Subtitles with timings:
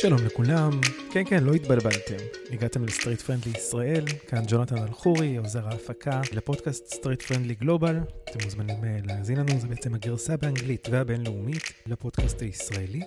[0.00, 0.70] שלום לכולם,
[1.10, 2.16] כן כן, לא התבלבלתם.
[2.50, 7.96] הגעתם ל Straight Friendly ישראל, כאן ג'ונתן אלחורי, עוזר ההפקה לפודקאסט Straight Friendly Global.
[8.30, 13.00] אתם מוזמנים אה, להאזין לנו, זה בעצם הגרסה באנגלית והבינלאומית לפודקאסט הישראלי.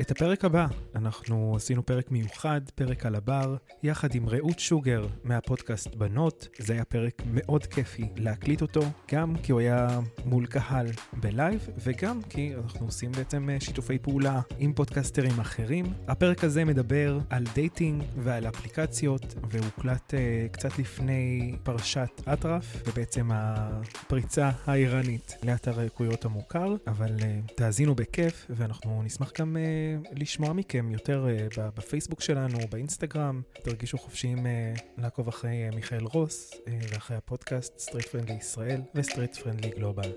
[0.00, 5.94] את הפרק הבא, אנחנו עשינו פרק מיוחד, פרק על הבר, יחד עם רעות שוגר מהפודקאסט
[5.94, 6.48] בנות.
[6.58, 8.80] זה היה פרק מאוד כיפי להקליט אותו,
[9.12, 14.40] גם כי הוא היה מול קהל בלייב, וגם כי אנחנו עושים בעצם אה, שיתופי פעולה
[14.58, 15.86] עם פודקסטרים אחרים.
[16.08, 24.50] הפרק הזה מדבר על דייטינג ועל אפליקציות, והוקלט uh, קצת לפני פרשת אטרף, ובעצם הפריצה
[24.66, 29.56] האיראנית לאתר ההיכרויות המוכר, אבל uh, תאזינו בכיף, ואנחנו נשמח גם...
[29.56, 29.73] Uh,
[30.12, 33.42] לשמוע מכם יותר uh, בפייסבוק שלנו, באינסטגרם.
[33.62, 36.54] תרגישו חופשיים uh, לעקוב אחרי uh, מיכאל רוס
[36.92, 40.12] ואחרי הפודקאסט Straight Friendly ישראל ו Straight Friendly Global.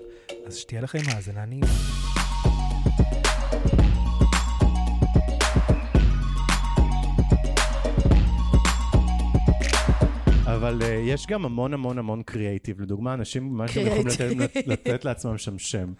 [0.46, 2.07] אז שתהיה לכם האזנה נעימה.
[10.68, 12.80] אבל uh, יש גם המון המון המון קריאייטיב.
[12.80, 15.92] לדוגמה, אנשים ממש יכולים לתת, לתת לעצמם שם שם.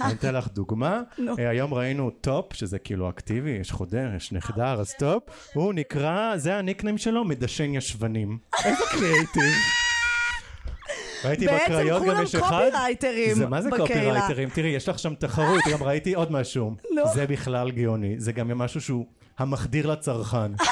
[0.00, 1.20] אני אתן לך דוגמה, נו.
[1.38, 5.22] אה, היום ראינו top, שזה כאילו אקטיבי, יש חודר, יש נחדר, אז top,
[5.54, 8.38] הוא נקרא, זה ה nickname שלו, מדשן ישבנים.
[8.64, 9.42] איזה קריאייטיב.
[11.24, 12.50] ראיתי בקריות גם יש אחד.
[12.50, 14.48] בעצם כולם קופירייטרים זה מה זה קופירייטרים?
[14.48, 16.74] תראי, יש לך שם תחרות, גם ראיתי עוד משהו.
[17.14, 19.06] זה בכלל גאוני, זה גם משהו שהוא
[19.38, 20.52] המחדיר לצרכן.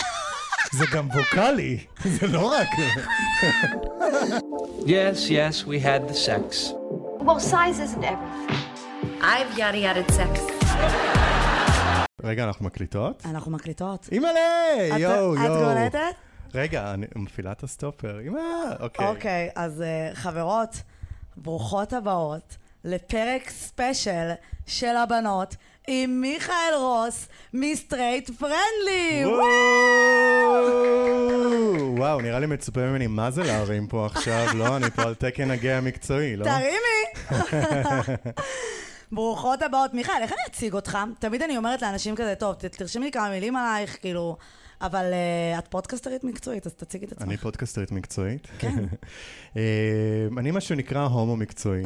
[0.72, 2.68] זה גם ווקאלי, זה לא רק...
[4.80, 6.72] yes, yes, we had the sex.
[7.20, 8.56] Well, size isn't everything.
[9.20, 10.40] I've yada yada sex.
[12.22, 13.22] רגע, אנחנו מקליטות?
[13.24, 14.08] אנחנו מקליטות.
[14.12, 14.98] אימא'לה!
[14.98, 15.34] יואו, יואו.
[15.36, 16.16] את קולטת?
[16.54, 18.18] רגע, אני מפעילה את הסטופר.
[18.18, 18.40] אימא,
[18.80, 19.06] אוקיי.
[19.06, 19.80] אוקיי, אז
[20.12, 20.82] uh, חברות,
[21.36, 24.30] ברוכות הבאות לפרק ספיישל
[24.66, 25.56] של הבנות
[25.92, 29.24] עם מיכאל רוס מ Straight Friendly!
[31.98, 34.76] וואו, נראה לי מצופה ממני מה זה להרים פה עכשיו, לא?
[34.76, 36.44] אני פה על תקן הגאה המקצועי, לא?
[36.44, 37.30] תרימי!
[39.12, 39.94] ברוכות הבאות.
[39.94, 40.98] מיכאל, איך אני אציג אותך?
[41.18, 44.36] תמיד אני אומרת לאנשים כזה, טוב, תרשמי לי כמה מילים עלייך, כאילו...
[44.82, 47.28] אבל uh, את פודקסטרית מקצועית, אז תציגי את עצמך.
[47.28, 48.48] אני פודקסטרית מקצועית?
[48.58, 48.84] כן.
[49.54, 49.58] uh,
[50.38, 51.82] אני מה שנקרא הומו מקצועי.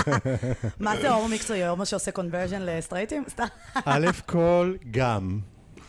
[0.80, 1.66] מה זה הומו מקצועי?
[1.66, 3.24] הומו שעושה קונברז'ן לסטרייטים?
[3.28, 3.46] סתם.
[3.84, 5.38] א' כל, גם.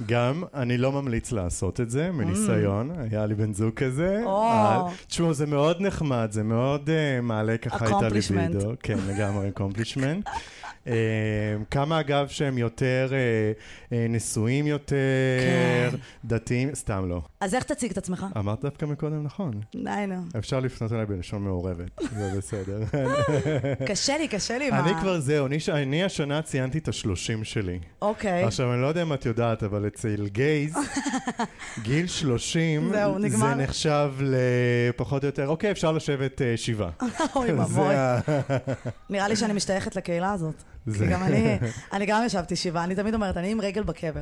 [0.05, 2.99] גם, אני לא ממליץ לעשות את זה, מניסיון, mm.
[3.11, 4.23] היה לי בן זוג כזה.
[5.07, 8.73] תשמעו, זה מאוד נחמד, זה מאוד uh, מעלה ככה את הליבידו.
[8.83, 10.25] כן, לגמרי אקומפלישמנט.
[10.85, 10.89] Uh,
[11.71, 14.95] כמה אגב שהם יותר uh, uh, נשואים יותר,
[15.91, 15.97] כן.
[16.25, 17.21] דתיים, סתם לא.
[17.39, 18.25] אז איך תציג את עצמך?
[18.37, 19.51] אמרת דווקא מקודם נכון.
[19.75, 20.15] די נו.
[20.37, 22.79] אפשר לפנות אליי בלשון מעורבת, זה בסדר.
[23.89, 24.79] קשה לי, קשה לי, מה?
[24.79, 27.79] אני כבר זהו, אני, השנה ציינתי את השלושים שלי.
[28.01, 28.43] אוקיי.
[28.43, 30.75] עכשיו, אני לא יודע אם את יודעת, אבל אצל גייז,
[31.85, 32.91] גיל שלושים.
[33.27, 36.89] זה נחשב לפחות או יותר, אוקיי, אפשר לשבת שבעה.
[37.35, 37.95] אוי ואבוי.
[39.09, 40.63] נראה לי שאני משתייכת לקהילה הזאת.
[40.97, 41.57] כי גם אני,
[41.93, 44.21] אני גם ישבתי שבעה, אני תמיד אומרת, אני עם רגל בקבר.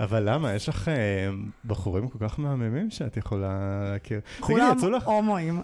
[0.00, 0.54] אבל למה?
[0.54, 0.94] יש לך אה,
[1.64, 3.58] בחורים כל כך מהממים שאת יכולה
[3.92, 4.20] להכיר.
[4.40, 5.62] כולם הומואים.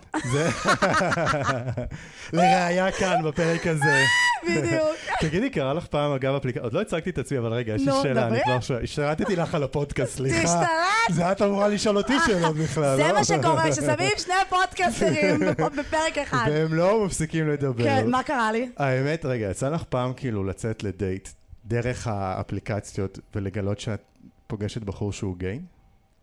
[2.32, 4.04] לראיה כאן, בפרק הזה.
[4.48, 4.96] בדיוק.
[5.20, 7.92] תגידי, קרה לך פעם אגב אפליקציה, עוד לא הצגתי את עצמי, אבל רגע, יש לי
[8.02, 10.38] שאלה, אני כבר שואל, השתרתתי לך על הפודקאסט, סליחה.
[10.44, 10.68] תשתרת?
[11.10, 13.04] זה את אמורה לשאול אותי שאלות בכלל, לא?
[13.06, 15.40] זה מה שקורה, ששמים שני פודקאסטרים
[15.78, 16.46] בפרק אחד.
[16.50, 17.84] והם לא מפסיקים לדבר.
[17.84, 18.70] כן, מה קרה לי?
[18.76, 21.28] האמת, רגע, יצא לך פעם כאילו לצאת לדייט
[21.68, 24.02] דרך האפליקציות ולגלות שאת
[24.46, 25.60] פוגשת בחור שהוא גיי?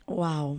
[0.07, 0.57] וואו.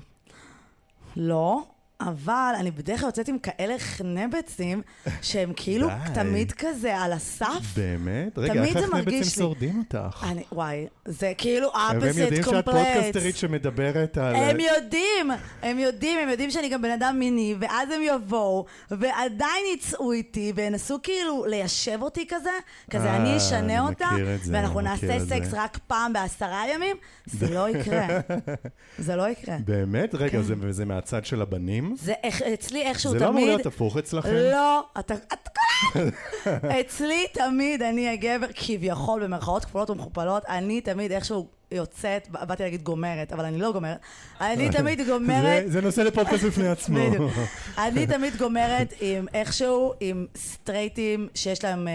[1.17, 1.63] לא,
[2.01, 4.83] אבל אני בדרך כלל יוצאת עם כאלה חנבצים,
[5.23, 7.77] שהם כאילו תמיד כזה על הסף.
[7.77, 8.39] באמת?
[8.39, 10.27] רגע, איך החנבצים שורדים אותך?
[10.31, 12.07] אני, וואי, זה כאילו opposite complete.
[12.07, 14.35] הם יודעים שאת פודקסטרית שמדברת על...
[14.35, 15.31] הם יודעים,
[15.63, 20.53] הם יודעים, הם יודעים שאני גם בן אדם מיני, ואז הם יבואו, ועדיין יצאו איתי,
[20.57, 22.51] וינסו כאילו ליישב אותי כזה,
[22.91, 24.09] כזה אה, אני אשנה אותה,
[24.51, 26.97] ואנחנו נעשה סקס רק פעם בעשרה ימים,
[27.27, 28.07] זה לא יקרה.
[28.99, 29.57] זה לא יקרה.
[29.65, 30.15] באמת?
[30.15, 30.73] רגע, כן.
[30.73, 31.86] זה מהצד של הבנים?
[31.97, 32.15] זה
[32.55, 33.21] אצלי איכשהו תמיד...
[33.21, 34.35] זה לא אמור להיות הפוך אצלכם?
[34.35, 35.15] לא, אתה...
[36.81, 43.33] אצלי תמיד אני הגבר, כביכול, במרכאות כפולות ומכופלות, אני תמיד איכשהו יוצאת, באתי להגיד גומרת,
[43.33, 43.99] אבל אני לא גומרת.
[44.41, 45.65] אני תמיד גומרת...
[45.67, 46.99] זה נושא לפודקאסט בפני עצמו.
[47.79, 51.89] אני תמיד גומרת עם איכשהו, עם סטרייטים שיש להם...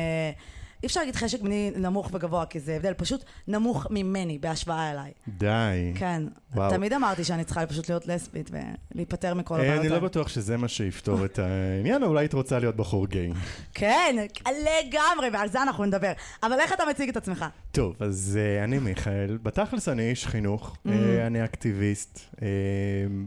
[0.84, 5.12] אי אפשר להגיד חשק מיני נמוך וגבוה, כי זה הבדל פשוט נמוך ממני בהשוואה אליי.
[5.28, 5.94] די.
[5.96, 6.24] כן.
[6.56, 6.70] וואו.
[6.72, 10.00] תמיד אמרתי שאני צריכה פשוט להיות לסבית ולהיפטר מכל אה, הבעיות אני לא.
[10.00, 13.32] בטוח שזה מה שיפתור את העניין, אולי היית רוצה להיות בחור גיי.
[13.74, 14.16] כן,
[14.48, 16.12] לגמרי, ועל זה אנחנו נדבר.
[16.44, 17.46] אבל איך אתה מציג את עצמך?
[17.72, 20.90] טוב, אז uh, אני מיכאל, בתכלס אני איש חינוך, Mm-hmm.
[20.90, 22.20] uh, אני אקטיביסט.
[22.36, 22.40] Uh,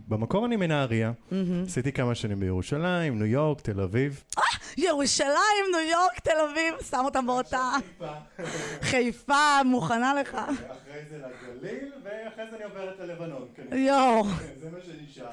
[0.09, 1.35] במקור אני מנהריה, Mm-hmm.
[1.67, 4.23] עשיתי כמה שנים בירושלים, ניו יורק, תל אביב.
[4.79, 5.31] ירושלים,
[5.73, 7.71] ניו יורק, תל אביב, שם אותם באותה...
[8.83, 9.35] חיפה,
[9.65, 10.35] מוכנה לך.
[10.35, 10.53] אחרי
[11.11, 13.47] זה לגליל, ואחרי זה אני עוברת ללבנון.
[13.73, 14.25] יואו,
[14.61, 15.27] זה מה שנשאר.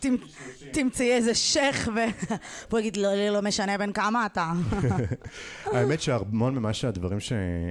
[0.00, 0.26] תמ-
[0.72, 1.98] תמצאי איזה שייח ו...
[2.70, 4.52] בוא נגיד, לא, לי לא משנה בין כמה אתה.
[5.72, 7.18] האמת שהמון ממה שהדברים.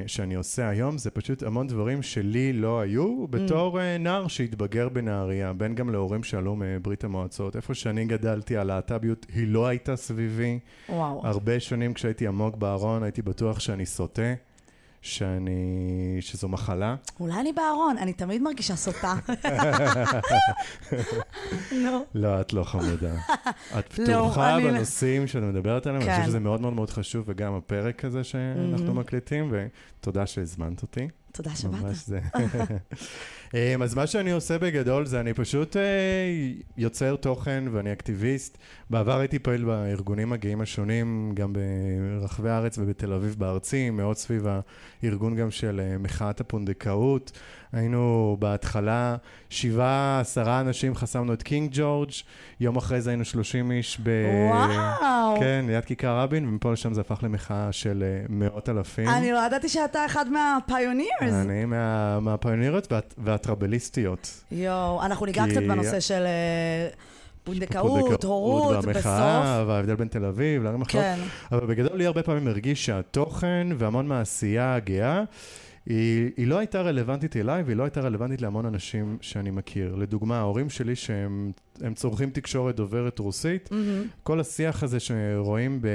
[0.08, 5.54] שאני עושה היום, זה פשוט המון דברים שלי לא היו, בתור אה, נער שהתבגר בנהריה,
[5.54, 7.56] בין גם להורים שעלו מברית המועצות.
[7.56, 10.60] איפה שאני גדלתי, הלהט"ביות היא לא הייתה סביבי.
[10.90, 11.15] וואו.
[11.24, 14.34] הרבה שנים כשהייתי עמוק בארון, הייתי בטוח שאני סוטה,
[15.02, 16.18] שאני...
[16.20, 16.96] שזו מחלה.
[17.20, 19.16] אולי אני בארון, אני תמיד מרגישה סוטה.
[21.84, 22.06] נו.
[22.16, 23.16] לא, את לא חמודה.
[23.80, 24.72] את לא, פתוחה לא.
[24.72, 26.28] בנושאים שאת מדברת עליהם, אני חושב כן.
[26.28, 29.54] שזה מאוד מאוד מאוד חשוב, וגם הפרק הזה שאנחנו מקליטים,
[30.00, 31.08] ותודה שהזמנת אותי.
[31.36, 31.82] תודה שבאת.
[31.82, 32.20] ממש זה.
[33.54, 35.82] אמ, אז מה שאני עושה בגדול זה אני פשוט אה,
[36.78, 38.58] יוצר תוכן ואני אקטיביסט.
[38.90, 44.46] בעבר הייתי פעיל בארגונים הגאים השונים, גם ברחבי הארץ ובתל אביב בארצי, מאוד סביב
[45.04, 47.32] הארגון גם של אה, מחאת הפונדקאות.
[47.74, 49.16] היינו בהתחלה
[49.50, 52.10] שבעה, עשרה אנשים, חסמנו את קינג ג'ורג',
[52.60, 54.10] יום אחרי זה היינו 30 איש ב...
[54.52, 55.40] וואו.
[55.40, 59.10] כן, ליד כיכר רבין, ומפה לשם זה הפך למחאה של אה, מאות אלפים.
[59.10, 61.34] אני לא ידעתי שאתה אחד מה pioneers.
[61.46, 64.44] אני מה, מהפיונירות והט, והטריילבלייזריות.
[64.52, 66.88] יואו, אנחנו ניגע כי- קצת בנושא של אה,
[67.44, 69.06] פונדקאות, הורות, בסוף.
[69.68, 71.04] וההבדל בין תל אביב לערים אחרות.
[71.04, 71.20] כן.
[71.52, 75.24] אבל בגדול לי הרבה פעמים הרגיש שהתוכן והמון מהעשייה הגאה,
[75.86, 79.96] היא, היא לא הייתה רלוונטית אליי והיא לא הייתה רלוונטית להמון אנשים שאני מכיר.
[79.96, 81.52] לדוגמה, ההורים שלי שהם
[81.82, 84.04] הם צורכים תקשורת דוברת רוסית, מהמם.
[84.24, 85.88] כל השיח הזה שרואים ב-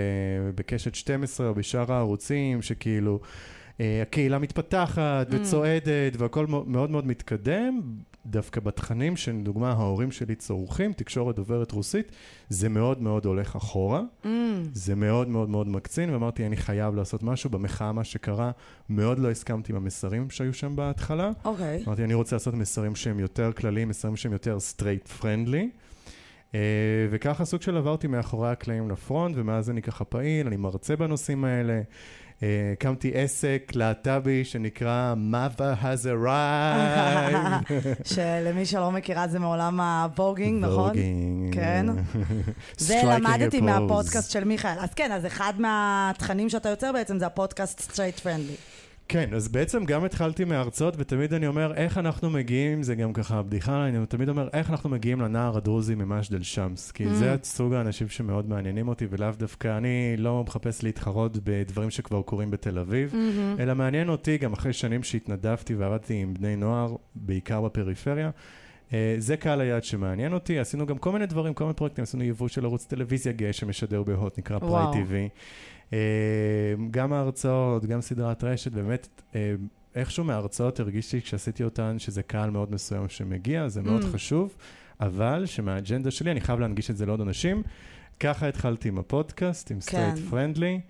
[0.55, 3.21] בקשת 12 או בשאר הערוצים, שכאילו
[3.81, 7.81] אה, הקהילה מתפתחת וצועדת והכל מאו- מאוד מאוד מתקדם,
[8.27, 12.13] דווקא בתכנים שלדוגמה ההורים שלי צורכים, תקשורת דוברת רוסית,
[12.49, 14.27] זה מאוד מאוד הולך אחורה, Mm,
[14.73, 17.51] זה מאוד מאוד מאוד מקצין, ואמרתי, אני חייב לעשות משהו.
[17.51, 18.51] במחאה, מה שקרה,
[18.89, 21.31] מאוד לא הסכמתי עם המסרים שהיו שם בהתחלה.
[21.45, 21.83] אוקיי.
[21.87, 25.71] אמרתי, אני רוצה לעשות מסרים שהם יותר כלליים, מסרים שהם יותר straight friendly.
[27.11, 31.45] וככה סוג של עברתי מאחורי הקלעים ל front, ומאז אני ככה פעיל, אני מרצה בנושאים
[31.45, 31.81] האלה.
[32.43, 37.73] אה, הקמתי עסק להט"בי שנקרא Mother has arrived.
[38.15, 40.93] שלמי שלא מכירה זה מעולם ה voguing, נכון?
[40.93, 41.55] Voguing.
[41.55, 41.87] כן.
[42.79, 43.61] זה למדתי.
[43.61, 44.79] מהפודקאסט של מיכאל.
[44.79, 48.55] אז כן, אז אחד מהתכנים שאתה יוצר בעצם זה הפודקאסט Straight Friendly.
[49.11, 53.39] כן, אז בעצם גם התחלתי מהרצאות, ותמיד אני אומר, איך אנחנו מגיעים, זה גם ככה
[53.39, 58.09] הבדיחה, אני תמיד אומר, איך אנחנו מגיעים לנער הדרוזי ממג'דל שמס, כי זה סוג האנשים
[58.09, 63.15] שמאוד מעניינים אותי, ולאו דווקא, אני לא מחפש להתחרות בדברים שכבר קורים בתל אביב,
[63.59, 68.31] אלא מעניין אותי, גם אחרי שנים שהתנדבתי ועבדתי עם בני נוער, בעיקר בפריפריה,
[68.93, 72.25] אה, זה קהל היעד שמעניין אותי, עשינו גם כל מיני דברים, כל מיני פרויקטים, עשינו
[72.25, 74.87] יבוא של ערוץ טלוויזיה גאה שמשדר בהוט, נקרא Pride.
[74.93, 75.29] TV.
[75.93, 75.99] אה,
[76.91, 79.55] גם ההרצאות, גם סדרת רשת, באמת, אה,
[79.95, 84.07] איכשהו מההרצאות הרגישתי כשעשיתי אותן שזה קהל מאוד מסוים שמגיע, זה מאוד Mm.
[84.07, 84.57] חשוב,
[85.01, 87.63] אבל שמהאג'נדה שלי אני חייב להנגיש את זה לעוד אנשים.
[88.21, 90.23] ככה התחלתי עם הפודקאסט, עם Straight כן.
[90.31, 90.81] Friendly.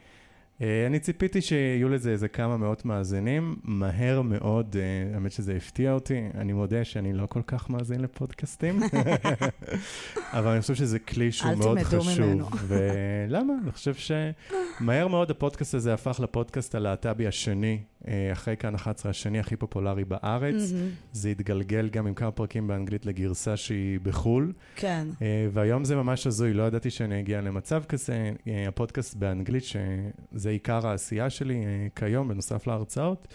[0.62, 5.92] אה, אני ציפיתי שיהיו לזה איזה כמה מאות מאזינים, מהר מאוד, אה, האמת שזה הפתיע
[5.92, 8.80] אותי, אני מודה שאני לא כל כך מאזין לפודקאסטים,
[10.38, 12.50] אבל אני חושב שזה כלי שהוא מאוד חשוב.
[12.68, 13.52] ולמה?
[13.62, 17.82] אני חושב שמהר מאוד הפודקאסט הזה הפך לפודקאסט הלהט"בי השני,
[18.32, 20.72] אחרי כאן 11 השני הכי פופולרי בארץ.
[20.72, 20.88] מהמם.
[21.12, 24.52] זה התגלגל גם עם כמה פרקים באנגלית לגרסה שהיא בחו"ל.
[24.76, 25.08] כן.
[25.22, 28.32] אה, והיום זה ממש הזוי, לא ידעתי שאני אגיע למצב כזה.
[28.48, 33.28] אה, הפודקאסט באנגלית, שזה עיקר העשייה שלי אה, כיום, בנוסף להרצאות.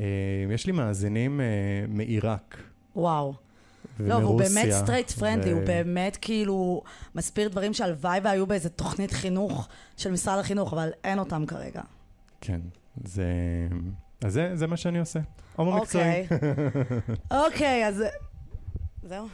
[0.00, 0.06] אה,
[0.54, 1.46] יש לי מאזינים אה,
[1.88, 2.56] מעיראק
[2.96, 3.34] וואו.
[4.00, 4.14] לא.
[4.14, 6.82] והוא באמת straight friendly, ו- הוא באמת כאילו
[7.14, 11.80] מסביר דברים שהלוואי והיו באיזה תוכנית חינוך של משרד החינוך, אבל אין אותם כרגע.
[12.40, 12.60] כן,
[13.04, 13.24] זה...
[14.24, 15.20] אז זה, זה מה שאני עושה.
[15.56, 16.22] הומו מקצועי.
[16.22, 16.38] אוקיי.
[17.46, 18.04] אוקיי, אז...
[19.02, 19.28] זהו.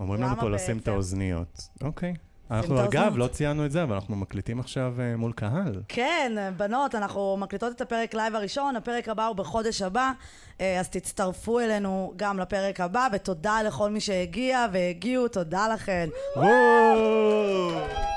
[0.00, 0.88] אומרים לנו פה לשים את?
[0.88, 1.68] האוזניות.
[1.82, 2.14] אוקיי.
[2.50, 3.16] אנחנו אגב.
[3.16, 5.82] לא ציינו את זה, אבל אנחנו מקליטים עכשיו אה, מול קהל.
[5.88, 10.12] כן, בנות, אנחנו מקליטות את הפרק לייב הראשון, הפרק הבא הוא בחודש הבא,
[10.60, 16.08] אה, אז תצטרפו אלינו גם לפרק הבא, ותודה לכל מי שהגיע והגיעו, תודה לכן.
[16.36, 18.13] וואו!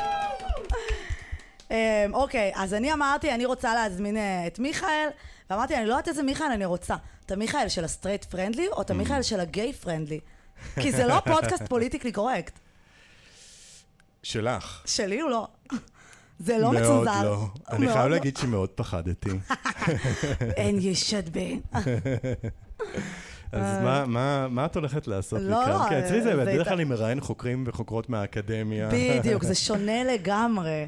[1.71, 1.75] אמ,
[2.13, 5.07] אוקיי, אז אני אמרתי, אני רוצה להזמין אה, את מיכאל,
[5.49, 6.95] ואמרתי, אני לא יודעת איזה מיכאל אני רוצה.
[7.25, 10.19] את המיכאל של ה straight friendly, או את המיכאל של ה gay friendly?
[10.79, 12.59] כי זה לא פודקאסט politically correct.
[14.23, 14.81] שלך.
[14.85, 15.47] שלי הוא לא.
[16.39, 17.23] זה לא מאוד מצונזר.
[17.23, 17.45] לא.
[17.69, 18.11] אני מאוד חייב לא.
[18.11, 19.29] להגיד שמאוד פחדתי.
[20.39, 21.77] And you should be.
[23.51, 25.71] אז מה- מה- מה את הולכת לעשות לי לא, כאן?
[25.73, 28.89] לא, כי אצלי זה, זה בדרך כלל אני מראיין חוקרים וחוקרות מהאקדמיה.
[28.93, 30.85] בדיוק, זה שונה לגמרי.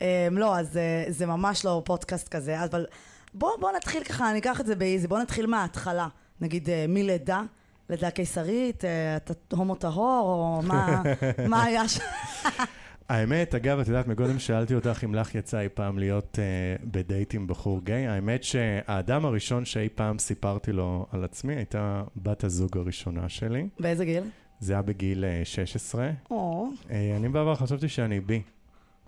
[0.00, 2.86] Um, לא, אז uh, זה ממש לא פודקאסט כזה, אבל
[3.34, 6.08] בוא, בוא נתחיל ככה, אני אקח את זה באיזי, בוא נתחיל מההתחלה.
[6.40, 7.42] נגיד, uh, מלידה,
[7.90, 11.02] לידה קיסרית, uh, אתה הומו טהור, או מה,
[11.50, 12.04] מה היה שם?
[13.08, 17.34] האמת, אגב, את יודעת, מקודם שאלתי אותך אם לך יצא אי פעם להיות uh, בדייט
[17.34, 18.06] עם בחור גיי.
[18.06, 23.68] האמת שהאדם הראשון שאי פעם סיפרתי לו על עצמי הייתה בת הזוג הראשונה שלי.
[23.80, 24.22] באיזה גיל?
[24.60, 26.10] זה היה בגיל uh, 16.
[26.30, 28.42] או, Uh, אני בעבר חשבתי שאני bi.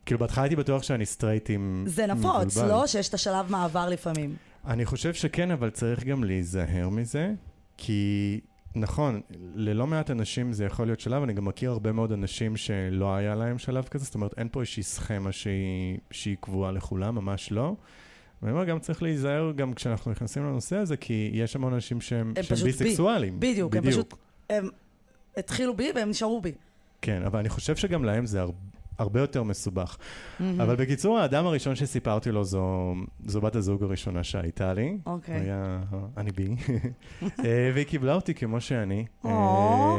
[0.07, 1.85] כאילו, בהתחלה הייתי בטוח שאני סטרייט עם...
[1.87, 2.73] זה נפוץ, מבולבל.
[2.73, 2.87] לא?
[2.87, 4.37] שיש את השלב מעבר לפעמים.
[4.67, 7.33] אני חושב שכן, אבל צריך גם להיזהר מזה,
[7.77, 8.41] כי
[8.75, 9.21] נכון,
[9.55, 13.35] ללא מעט אנשים זה יכול להיות שלב, אני גם מכיר הרבה מאוד אנשים שלא היה
[13.35, 17.75] להם שלב כזה, זאת אומרת, אין פה איזושהי סכמה שהיא, שהיא קבועה לכולם, ממש לא.
[18.43, 22.33] ואני אומר, גם צריך להיזהר גם כשאנחנו נכנסים לנושא הזה, כי יש המון אנשים שהם,
[22.37, 22.73] הם שהם פשוט בי.
[22.73, 23.41] ביסקסואלים.
[23.41, 24.15] בדיוק, הם פשוט...
[24.51, 24.69] הם
[25.37, 26.53] התחילו בי והם נשארו בי.
[27.03, 28.51] כן, אבל אני חושב שגם להם זה הר...
[28.99, 29.97] הרבה יותר מסובך.
[30.41, 32.95] אבל בקיצור, האדם הראשון שסיפרתי לו זו,
[33.27, 34.99] זו בת הזוג הראשונה שהייתה לי.
[35.07, 35.35] אוקיי.
[35.35, 35.81] היה,
[36.17, 36.57] אני בי.
[37.23, 39.07] אה, והיא קיבלה אותי כמו שאני.
[39.27, 39.97] אה,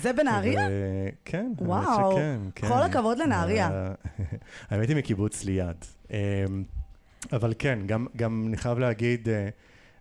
[0.00, 0.66] זה בנהריה?
[0.70, 2.68] ו- כן, האמת וואו, שכן, כן.
[2.68, 3.70] כל הכבוד לנהריה.
[3.70, 3.92] אה,
[4.70, 5.76] האמת היא מקיבוץ ליד.
[6.12, 6.44] אה,
[7.32, 9.48] אבל כן, גם, גם אני חייב להגיד, אה,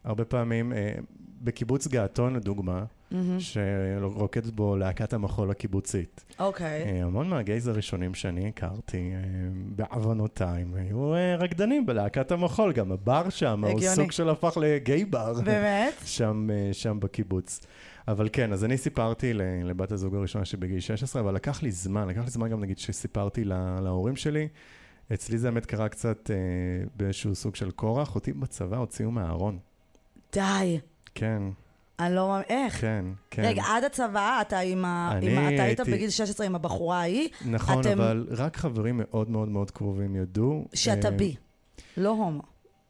[0.03, 0.93] הרבה פעמים, אה,
[1.41, 3.37] בקיבוץ געתון לדוגמה, מהמם.
[3.39, 6.25] שרוקדת בו להקת המחול הקיבוצית.
[6.39, 6.83] אוקיי.
[6.83, 9.19] אה, המון מהגייז הראשונים שאני הכרתי, אה,
[9.75, 13.79] בעוונותיי, הם היו אה, רקדנים בלהקת המחול, גם הבר שם, הוא.
[13.81, 15.33] סוג של הפך לגיי בר.
[15.45, 15.93] באמת?
[16.05, 17.59] שם, שם בקיבוץ.
[18.07, 22.21] אבל כן, אז אני סיפרתי לבת הזוג הראשונה שבגיל 16, אבל לקח לי זמן, לקח
[22.23, 24.47] לי זמן גם נגיד שסיפרתי לה- להורים שלי.
[25.13, 26.35] אצלי זה באמת קרה קצת אה,
[26.95, 29.57] באיזשהו סוג של כורח, אותי בצבא הוציאו מהארון.
[30.33, 30.79] די.
[31.15, 31.41] כן,
[31.99, 32.81] אני לא מאמין, איך?
[32.81, 33.41] כן, כן.
[33.45, 35.09] רגע, עד הצבא אתה עם ה...
[35.17, 38.95] אני עם ה- אתה היית בגיל 16 עם הבחורה ההיא, נכון, אתם- אבל רק חברים
[39.03, 40.65] מאוד מאוד מאוד קרובים ידעו.
[40.73, 41.35] שאתה אה, בי.
[41.97, 42.41] לא הומו.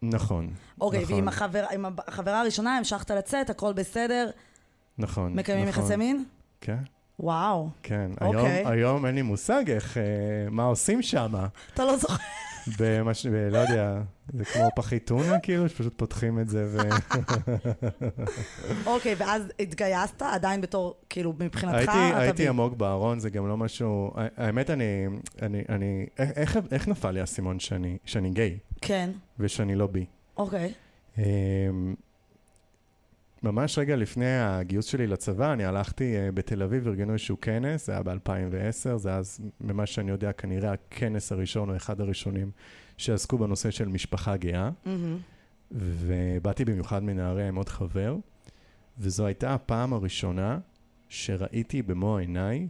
[0.01, 0.50] נכון.
[0.81, 4.29] אוקיי, נכון, ועם החבר- עם החברה הראשונה המשכת לצאת, הכל בסדר,
[4.98, 5.33] נכון.
[5.33, 5.83] מקיימים נכון.
[5.83, 6.24] יחסי מין?
[6.62, 6.77] כן,
[7.19, 8.12] וואו, כן.
[8.22, 8.41] אוקיי.
[8.51, 10.03] היום, היום אין לי מושג איך, אה,
[10.51, 11.33] מה עושים שם.
[11.74, 12.24] אתה לא זוכר.
[12.79, 13.25] במש...
[13.25, 13.33] ב...
[13.33, 16.77] לא יודע, זה כמו פחית טונה כאילו, שפשוט פותחים את זה ו...
[18.93, 22.47] אוקיי, ואז התגייסת עדיין בתור, כאילו, מבחינתך, הייתי, הייתי.
[22.47, 24.11] עמוק בארון, זה גם לא משהו...
[24.15, 25.07] האמת, אני...
[25.41, 30.05] אני, אני איך, איך, איך נפל לי האסימון שאני, שאני גיי כן, ושאני לא בי?
[30.37, 30.73] אוקיי.
[31.17, 31.23] אמ,
[33.43, 37.91] ממש רגע לפני הגיוס שלי לצבא, אני הלכתי אה, בתל אביב, ארגנו איזשהו כנס, זה
[37.91, 42.51] היה ב-2010, זה אז, ממה שאני יודע, כנראה הכנס הראשון או אחד הראשונים
[42.97, 44.69] שעסקו בנושא של משפחה גאה.
[44.85, 45.17] מהמם.
[45.71, 48.15] ובאתי במיוחד מנהריה עם עוד חבר,
[49.00, 50.59] וזו הייתה הפעם הראשונה
[51.09, 52.67] שראיתי במו עיניי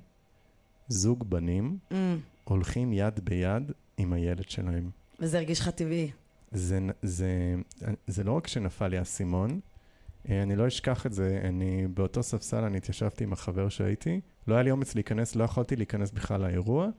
[0.87, 4.89] זוג בנים אמ, הולכים יד ביד עם הילד שלהם.
[5.19, 6.11] וזה הרגיש לך טבעי.
[6.51, 7.55] זה, זה,
[8.07, 9.59] זה לא רק שנפל לי האסימון,
[10.29, 14.53] אה, אני לא אשכח את זה, אני באותו ספסל, אני התיישבתי עם החבר שהייתי, לא
[14.53, 16.89] היה לי אומץ להיכנס, לא יכולתי להיכנס בכלל לאירוע.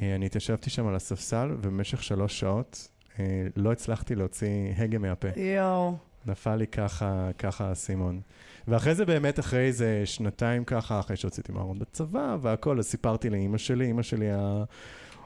[0.00, 3.24] אה, אני התיישבתי שם על הספסל, ובמשך שלוש שעות אה,
[3.56, 5.28] לא הצלחתי להוציא הגה מהפה.
[5.36, 5.96] יואו.
[6.26, 8.20] נפל לי ככה, ככה האסימון.
[8.68, 13.58] ואחרי זה באמת, אחרי איזה שנתיים ככה, אחרי שהוצאתי מהארון בצבא והכל, אז סיפרתי לאימא
[13.58, 14.26] שלי, אימא שלי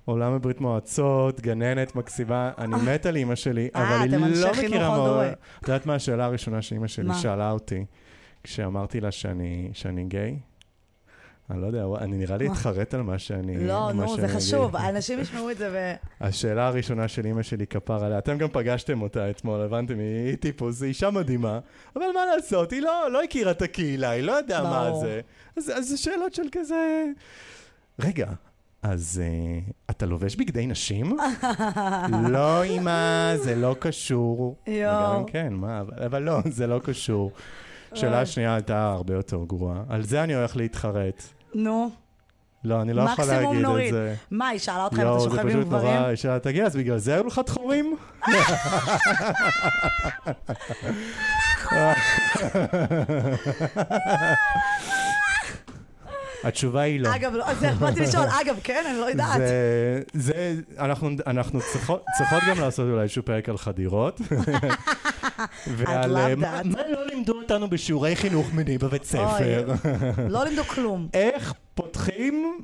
[0.05, 4.97] העולם בברית מועצות, גננת מקסימה, אני מת על אימא שלי, אה, אבל היא לא מכירה
[4.97, 5.25] מאוד...
[5.61, 7.15] את יודעת מה השאלה הראשונה שאימא שלי?
[7.15, 7.85] שאלה אותי,
[8.43, 10.39] כשאמרתי לה שאני, שאני גיי?
[11.51, 12.47] אני לא יודע, אני נראה לי?
[12.47, 13.67] אתחרט על מה שאני...
[13.67, 14.77] לא, נו, זה חשוב.
[14.77, 15.93] אנשים ישמעו את זה ו...
[16.21, 20.83] השאלה הראשונה של אימא שלי כפר עליה, אתם גם פגשתם אותה אתמול, הבנתם, היא טיפוס,
[20.83, 21.59] היא אישה מדהימה,
[21.97, 24.91] אבל מה לעשות, היא לא, לא הכירה את הקהילה, היא לא יודעה מה.
[25.01, 25.21] זה.
[25.57, 27.05] אז, אז זה שאלות של כזה...
[27.99, 28.29] רגע,
[28.83, 31.17] אז uh, אתה לובש בגדי נשים?
[32.33, 34.57] לא, אמא, זה לא קשור.
[34.67, 35.13] יואו.
[35.13, 37.33] וגם כן, מה, אבל, לא, זה לא קשור.
[37.95, 38.27] שאלה אוי.
[38.27, 39.83] שנייה הייתה הרבה יותר גרועה.
[39.89, 41.36] על זה אני הולך להתחרט.
[41.55, 41.91] נו,
[42.65, 43.95] לא, אני לא יכול להגיד את נוריד.
[43.95, 44.15] זה.
[44.31, 45.95] מה, היא שאלה אותך אם אתה זה שוכב עם פשוט גברים?
[45.95, 47.97] נורא, היא שאלה, תגיד, אז בגלל זה היו לך תחורים?
[56.45, 57.15] התשובה היא לא.
[57.17, 59.39] אגב, לא, זה באתי לשאול, אגב, כן, אני לא יודעת.
[59.39, 64.21] זה, זה, אנחנו, אנחנו צריכות, צריכות גם לעשות אולי איזשהו פרק על חדירות.
[65.77, 66.35] ועל אה.
[66.65, 69.73] מה לא לימדו אותנו בשיעורי חינוך מיני בבית ספר.
[70.29, 71.09] לא לימדו כלום.
[71.15, 72.61] איך פותחים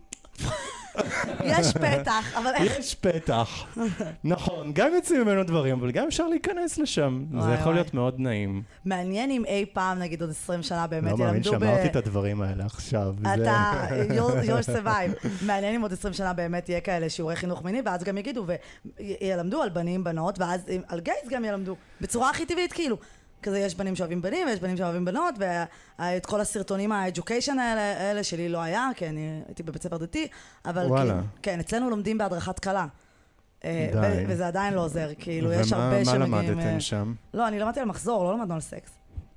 [1.45, 2.79] יש פתח, אבל איך...
[2.79, 3.67] יש פתח.
[4.25, 7.25] נכון, גם יוצאים ממנו דברים, אבל גם אפשר להיכנס לשם.
[7.31, 7.75] זה יכול וואי.
[7.75, 8.63] להיות מאוד נעים.
[8.85, 11.53] מעניין אם אי פעם, נגיד עוד 20 שנה, באמת לא מאמין ילמדו ב...
[11.53, 13.15] שאמרתי את הדברים האלה עכשיו.
[13.35, 13.73] אתה,
[14.17, 15.29] you'll survive.
[15.47, 18.47] מעניין אם עוד 20 שנה באמת יהיה כאלה שיעורי חינוך מיני, ואז גם יגידו,
[18.97, 21.77] וילמדו על בנים, בנות, ואז על גייז גם ילמדו.
[22.01, 22.97] בצורה הכי טבעית, כאילו.
[23.43, 28.25] כזה יש בנים שאוהבים בנים, ויש בנים שאוהבים בנות, ואת כל הסרטונים האדיוקיישן האלה, האלה
[28.25, 30.29] שלי לא היה, כי אני הייתי בבית ספר דתי,
[30.65, 31.13] אבל וואלה.
[31.13, 32.87] כאילו, כן, אצלנו לומדים בהדרכת כלה.
[33.65, 33.91] אה.
[33.95, 36.33] ו- וזה עדיין לא עוזר, כאילו, יש הרבה ומה שמגיעים...
[36.33, 37.15] למדתם אה, שם?
[37.35, 38.91] לא, אני למדתי על מחזור, לא למדנו על סקס.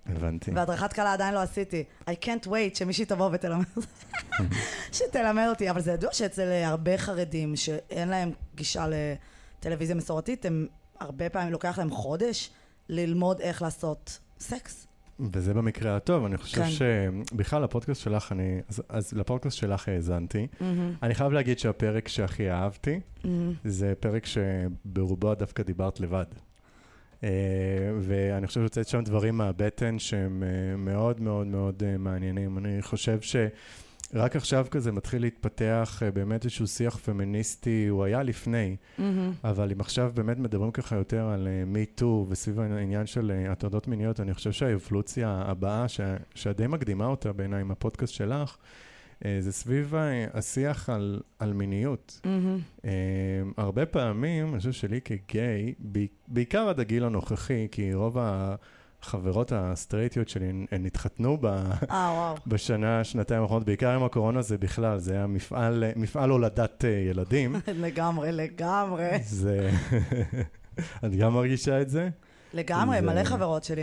[0.06, 0.52] הבנתי.
[0.52, 1.84] והדרכת קלה עדיין לא עשיתי.
[2.10, 3.66] I can't wait שמישהי תבוא ותלמד
[4.92, 5.70] שתלמד אותי.
[5.70, 8.86] אבל זה ידוע שאצל אה, הרבה חרדים שאין להם גישה
[9.60, 10.68] לטלוויזיה מסורתית, הם
[11.00, 12.52] הרבה פעמים לוקח להם חודש
[12.90, 14.88] ללמוד איך לעשות סקס.
[15.20, 16.70] וזה במקרה הטוב, אני חושב כן.
[16.70, 20.48] שבכלל לפודקאסט שלך, אני, אז, אז לפודקאסט שלך האזנתי.
[21.04, 23.00] אני חייב להגיד שהפרק שהכי אהבתי,
[23.64, 26.26] זה פרק שברובו דווקא דיברת לבד.
[27.24, 27.30] אה,
[28.00, 32.58] ואני חושב שהוצאת שם דברים מהבטן שהם אה, מאוד מאוד מאוד אה, מעניינים.
[32.58, 33.22] אני חושב
[34.16, 38.76] שרק עכשיו כזה מתחיל להתפתח אה, באמת איזשהו שיח פמיניסטי, הוא היה לפני,
[39.44, 43.88] אבל אם עכשיו באמת מדברים ככה יותר על מי טו וסביב העניין של אה, הטרדות
[43.88, 46.00] מיניות, אני חושב שהאבולוציה הבאה, ש-
[46.36, 48.58] שאת די מקדימה אותה בעיניי עם הפודקאסט שלך,
[49.26, 52.22] אה, זה סביב ה- השיח על, על מיניות.
[52.86, 52.92] אה,
[53.58, 55.74] הרבה פעמים, אני חושב שלי כגיי,
[56.28, 58.18] בעיקר עד הגיל הנוכחי, כי רוב
[59.06, 61.46] החברות הסטרייטיות שלי, הן- התחתנו ב...
[61.46, 62.36] אה, וואו.
[62.48, 67.56] בשנה, שנתיים האחרונות, בעיקר עם הקורונה זה בכלל, זה היה מפעל, מפעל הולדת אה, ילדים.
[67.86, 69.10] לגמרי, לגמרי.
[69.24, 69.70] זה...
[71.06, 72.10] את גם מרגישה את זה?
[72.54, 73.82] לגמרי, זה- מלא חברות שלי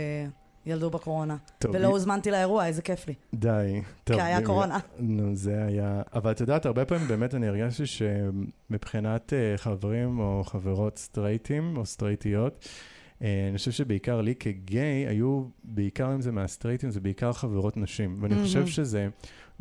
[0.65, 1.35] ילדו בקורונה.
[1.59, 3.13] טוב, ולא מ- הוזמנתי לאירוע, איזה כיף לי.
[3.33, 3.81] די.
[4.03, 4.79] טוב, כי היה מ- קורונה.
[4.99, 6.01] נו, זה היה...
[6.13, 11.85] אבל את יודעת, הרבה פעמים באמת אני הרגשתי שמבחינת אה, חברים או חברות סטרייטים או
[11.85, 12.67] סטרייטיות,
[13.21, 18.17] אני חושב שבעיקר לי כגיי, היו, בעיקר אם זה מהסטרייטים, זה בעיקר חברות נשים.
[18.21, 18.71] ואני חושב מהמם.
[18.71, 19.07] שזה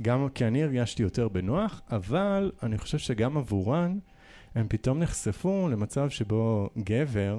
[0.03, 3.99] גם, כי אני הרגשתי יותר בנוח, אבל אני חושב שגם עבורן,
[4.55, 7.39] הם פתאום נחשפו למצב שבו גבר,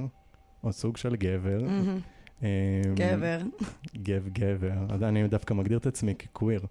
[0.63, 1.59] או סוג של גבר.
[2.43, 3.41] אה, גבר.
[3.97, 6.61] גב גבר, אז אני דווקא מגדיר את עצמי כקוויר,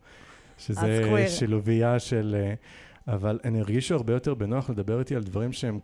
[0.59, 1.27] שזה.
[1.29, 2.37] שילובייה של...
[2.39, 2.55] אה,
[3.15, 5.81] אבל הם הרגישו הרבה יותר בנוח לדבר איתי על דברים שהם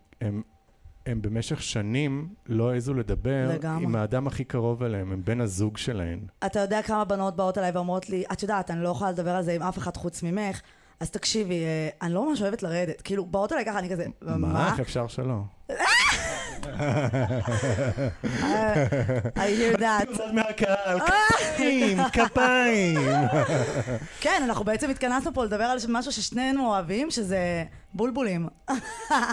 [1.09, 3.85] הם, במשך שנים לא העזו לדבר לגמרי.
[3.85, 6.21] עם האדם הכי קרוב אליהם, הם בן הזוג שלהן.
[6.47, 9.43] אתה יודע כמה בנות באות אליי ואומרות לי, את יודעת, אני לא יכולה לדבר על
[9.43, 10.61] זה עם אף אחד חוץ ממך,
[11.01, 13.01] אז תקשיבי, אה, אני לא ממש אוהבת לרדת.
[13.01, 14.71] כאילו, באות אליי ככה, אני כזה, מה?
[14.71, 15.41] איך אפשר שלא?
[15.71, 17.15] אה,
[19.35, 20.23] I hear that.
[20.35, 22.99] מהקהל, כפיים, כפיים.
[24.21, 28.49] כן, אנחנו בעצם התכנסנו פה לדבר על משהו ששנינו אוהבים, שזה בולבולים.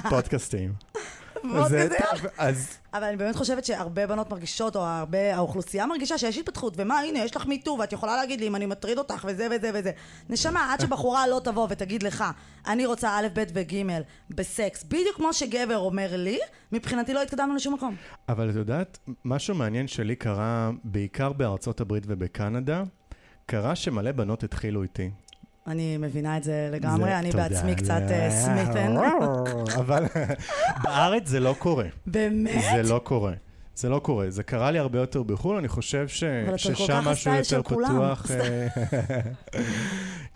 [0.10, 0.74] פודקאסטים.
[1.46, 2.28] מאוד זה כזה.
[2.38, 7.00] אז אבל אני באמת חושבת שהרבה בנות מרגישות, או הרבה, האוכלוסייה מרגישה שיש התפתחות, ומה,
[7.00, 9.92] הנה, יש לך מיטו, ואת יכולה להגיד לי אם אני מטריד אותך, וזה וזה וזה.
[10.30, 12.24] נשמה, עד שבחורה לא תבוא ותגיד לך,
[12.68, 13.82] אני רוצה א', ב' וג'
[14.30, 16.40] בסקס, בדיוק כמו שגבר אומר לי,
[16.72, 17.96] מבחינתי לא התקדמנו לשום מקום.
[18.30, 22.84] אבל את יודעת, משהו מעניין שלי קרה בעיקר בארצות הברית ובקנדה,
[23.46, 25.12] קרה שמלא בנות התחילו איתי.
[25.67, 28.95] אני מבינה את זה לגמרי, זה- אני תודה, בעצמי קצת אה, סמית'ן.
[29.82, 30.04] אבל
[30.84, 31.86] בארץ זה לא קורה.
[32.06, 32.62] באמת?
[32.75, 33.34] זה לא קורה.
[33.75, 34.30] זה לא קורה.
[34.30, 36.23] זה קרה לי הרבה יותר בחו"ל, אני חושב ש...
[36.58, 37.62] ששם משהו יותר.
[37.63, 38.25] פתוח.
[38.32, 38.67] אה,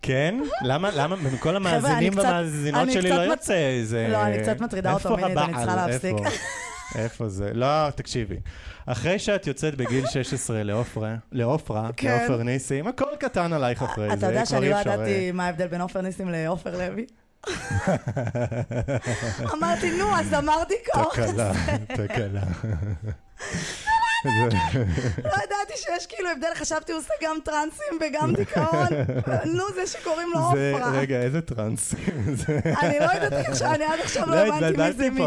[0.01, 0.39] כן?
[0.61, 0.89] למה?
[0.95, 1.15] למה?
[1.15, 4.07] מכל המאזינים והמאזינות שלי לא יוצא איזה...
[4.11, 5.75] לא, אני קצת מטרידה אותו מינית, אני צריכה?
[5.87, 6.15] להפסיק.
[6.95, 7.29] איפה?
[7.29, 7.51] זה?
[7.53, 8.37] לא, תקשיבי.
[8.85, 12.17] אחרי שאת יוצאת בגיל 16 לעופרה, לעופרה, כן.
[12.19, 14.13] לעופר ניסים, הכל קטן עלייך אחרי זה.
[14.13, 17.05] אתה יודע כבר שאני אי לא אפשר, ידעתי מה ההבדל בין עופר ניסים לעופר לוי?
[19.53, 21.05] אמרתי, נו, אז אמרתי דיכאון.
[21.11, 21.51] תקלה,
[21.87, 22.41] תקלה.
[25.25, 28.87] לא ידעתי שיש כאילו הבדל, חשבתי הוא עושה גם טרנסים וגם דיכאון.
[29.57, 30.91] נו, זה שקוראים לו עופרה.
[30.91, 31.93] רגע, איזה טראנס.
[32.47, 35.21] זה- אני לא יודעת אני עד עכשיו לא הבנתי מי זה מי.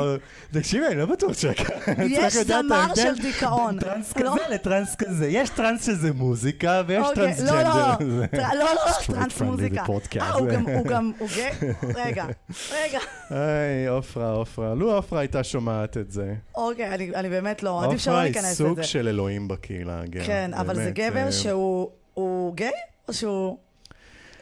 [0.52, 1.92] תקשיבי, אני לא בטוח שככה.
[2.07, 3.78] יש זמר של דיכאון.
[3.81, 4.31] טראנס לא.
[4.35, 5.26] כזה לטראנס כזה.
[5.26, 7.74] יש טראנס שזה מוזיקה ויש אוקיי, טרנסג'נדר.
[8.00, 9.85] לא, לא, לא, לא, טרנס מוזיקה.
[10.20, 10.48] אה, הוא
[10.85, 11.52] גם, הוא גיי?
[11.94, 12.24] רגע,
[12.72, 12.98] רגע.
[13.31, 14.74] היי, עופרה, עופרה.
[14.74, 16.35] לו עופרה הייתה שומעת את זה.
[16.55, 18.90] אוקיי, אני באמת לא, עדיף שלא עופרה היא ניכנס סוג.
[18.92, 20.25] של אלוהים בקהילה הגאה.
[20.27, 22.71] כן, אבל זה באמת, גבר אה, שהוא הוא גיי?
[23.09, 23.57] או שהוא...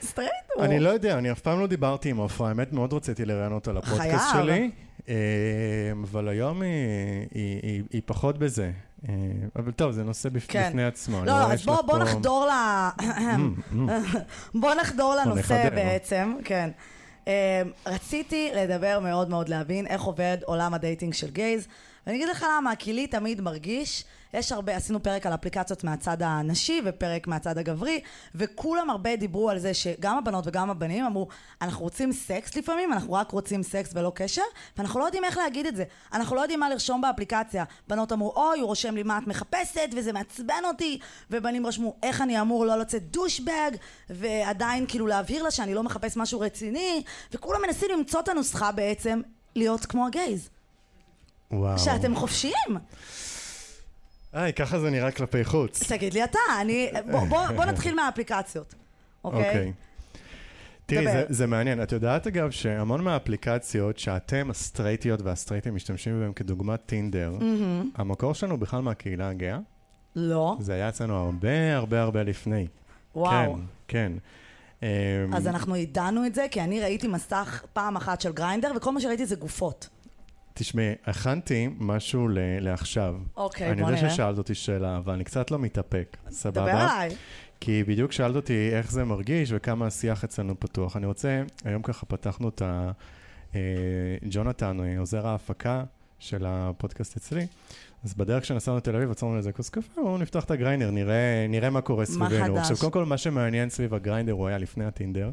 [0.03, 0.31] סטרייט.
[0.61, 3.73] אני לא יודע, אני אף פעם לא דיברתי עם עפרה, האמת מאוד רציתי לראיין אותה
[3.73, 4.01] לפודקאסט
[4.33, 4.45] חייב.
[4.45, 4.71] שלי,
[5.09, 5.15] אה,
[6.03, 6.71] אבל היום היא-
[7.35, 8.71] היא- היא היא פחות בזה.
[9.09, 9.15] אה,
[9.57, 10.69] אבל טוב, זה נושא בפ- כן.
[10.69, 11.19] בפני עצמו.
[11.25, 12.51] לא, לא, אז בוא, בוא פה- נחדור ל...
[14.55, 15.69] בוא נחדור לנושא.
[15.71, 16.71] בעצם, כן.
[17.87, 21.69] רציתי לדבר מאוד מאוד להבין איך עובד עולם ה dating של gays.
[22.07, 26.23] ואני אגיד לך למה, כי לי תמיד מרגיש, יש הרבה, עשינו פרק על אפליקציות מהצד
[26.23, 28.01] הנשי ופרק מהצד הגברי,
[28.35, 31.29] וכולם הרבה דיברו על זה שגם הבנות וגם הבנים אמרו,
[31.63, 34.43] אנחנו רוצים סקס לפעמים, אנחנו רק רוצים סקס ולא קשר,
[34.77, 35.85] ואנחנו לא יודעים איך להגיד את זה.
[36.13, 37.65] אנחנו לא יודעים מה לרשום באפליקציה.
[37.89, 40.99] בנות אמרו, אוי, הוא רושם לי מה את מחפשת, וזה מעצבן אותי,
[41.31, 43.71] ובנים רשמו, איך אני אמור לא לצאת דושבג,
[44.11, 49.21] ועדיין כאילו להבהיר לה שאני לא מחפש משהו רציני, וכולם מנסים למצוא את הנוסחה בעצם
[49.57, 50.49] להיות כמו הגייז.
[51.51, 51.79] וואו.
[51.79, 52.77] שאתם חופשיים.
[54.33, 55.83] היי, ככה זה נראה כלפי חוץ.
[55.93, 56.91] תגיד לי אתה, אני...
[57.11, 58.75] בוא, בוא, בוא נתחיל מהאפליקציות,
[59.25, 59.49] אוקיי?
[59.49, 59.73] אוקיי.
[60.87, 61.05] תראי.
[61.05, 61.83] זה, זה מעניין.
[61.83, 67.35] את יודעת, אגב, שהמון מהאפליקציות שאתם, הסטרייטיות והסטרייטים, משתמשים בהם כדוגמת טינדר,
[67.95, 69.59] המקור שלנו בכלל מהקהילה הגאה.
[70.17, 70.57] לא.
[70.61, 72.67] זה היה אצלנו הרבה הרבה הרבה לפני.
[73.15, 73.55] וואו.
[73.55, 74.13] כן, כן.
[74.83, 74.89] אמ,
[75.35, 79.01] אז אנחנו ידענו את זה, כי אני ראיתי מסך פעם אחת של גריינדר, וכל מה
[79.01, 79.89] שראיתי זה גופות.
[80.61, 83.15] תשמעי, הכנתי משהו ל- לעכשיו.
[83.37, 84.11] אוקיי, אני בוא יודע נראה.
[84.15, 86.17] ששאלת אותי שאלה, אבל אני קצת לא מתאפק.
[86.23, 86.73] דבר סבבה?
[86.93, 87.11] עליי.
[87.61, 90.97] כי בדיוק שאלת אותי איך זה מרגיש וכמה השיח אצלנו פתוח.
[90.97, 92.91] אני רוצה, היום ככה פתחנו את ה...
[93.55, 93.61] אה,
[94.31, 95.85] ג'ונתן, עוזר ההפקה
[96.19, 97.47] של הפודקאסט אצלי,
[98.05, 101.71] אז בדרך שנסענו לתל אביב, עצרנו לאיזה כוס קפה, בואו נפתח את הגריינדר, נראה, נראה
[101.71, 102.55] מה קורה מה סביבנו.
[102.57, 102.59] חדש?
[102.59, 105.31] עכשיו, קודם כל, מה שמעניין סביב הגריינדר, הוא היה לפני הטינדר.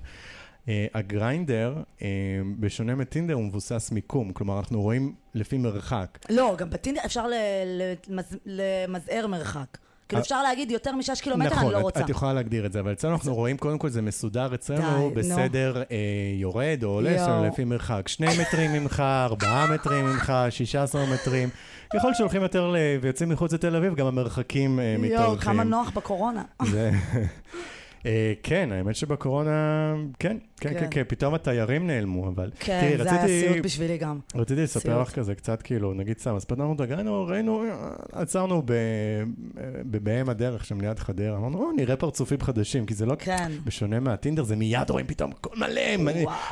[0.67, 2.01] Uh, הגריינדר, uh,
[2.59, 6.17] בשונה מטינדר, הוא מבוסס מיקום, כלומר, אנחנו רואים לפי מרחק.
[6.29, 7.25] לא, גם בטינדר אפשר
[8.45, 9.77] למזער מרחק.
[10.07, 11.99] כאילו אה, אפשר להגיד יותר משש קילומטר, נכון, אני לא רוצה.
[11.99, 15.83] את יכולה להגדיר את זה, אבל אצלנו אנחנו רואים, קודם כל זה מסודר אצלנו בסדר
[15.91, 15.97] אה,
[16.35, 17.17] יורד או עולה.
[17.17, 18.07] שלנו לפי מרחק.
[18.07, 21.49] שני מטרים ממך, ארבעה מטרים ממך, שישה עשר מטרים.
[21.93, 25.25] ככל שהולכים יותר ויוצאים מחוץ לתל אביב, גם המרחקים אה, מתארחים.
[25.25, 26.43] יואו, כמה נוח בקורונה.
[28.05, 29.49] אה, כן, האמת שבקורונה,
[30.19, 30.79] כן, כן, כן.
[30.79, 32.51] כן, כן, פתאום התיירים נעלמו, אבל...
[32.59, 34.19] כן, תראי, זה היה רציתי- סיוט בשבילי גם.
[34.35, 35.01] רציתי לספר סיוט.
[35.07, 37.63] לך כזה קצת, כאילו, נגיד סתם, אז את הגריינו, ראינו,
[38.11, 38.73] עצרנו ב-
[39.91, 43.15] ב- באם הדרך שם ליד חדרה, אמרנו, "או, נראה פרצופים חדשים, כי זה לא...
[43.19, 43.51] כן.
[43.65, 45.81] בשונה מהטינדר, זה מיד רואים פתאום מלא.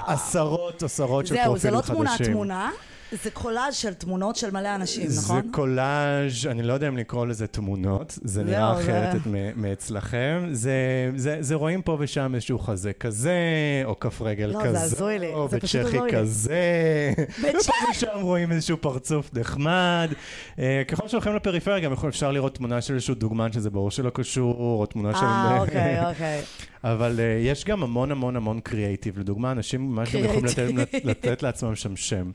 [0.07, 2.25] עשרות, עשרות של זהו, זה פרופילים לא חדשים.
[2.25, 2.71] תמונה-תמונה,
[3.11, 5.41] זה קולאז' של תמונות של מלא אנשים, זה נכון?
[5.51, 9.21] קולאז', אני לא יודע אם לקרוא לזה תמונות, זה זהו, נראה זה- אחרת
[9.55, 10.47] מאצלכם.
[10.51, 10.73] זה,
[11.15, 13.31] זה, זה רואים פה ושם איזשהו חזה כזה,
[13.85, 15.97] או כף רגל לא, זה כזה, הזוי לי, או זה בצ'כי.
[16.11, 16.59] כזה.
[17.39, 20.09] ופה ושם רואים איזשהו פרצוף נחמד.
[20.59, 24.53] אה, ככל שהולכים לפריפריה, גם אפשר לראות תמונה של איזשהו דוגמן שזה ברור שלא קשור,
[24.53, 25.25] או תמונה של...
[25.25, 26.41] אה, אוקיי, אוקיי.
[26.85, 29.19] אבל uh, יש גם המון המון המון קריאייטיב.
[29.19, 30.45] לדוגמה, אנשים ממש גם יכולים
[30.77, 31.05] לתת.
[31.05, 32.31] לתת לעצמם שם שם.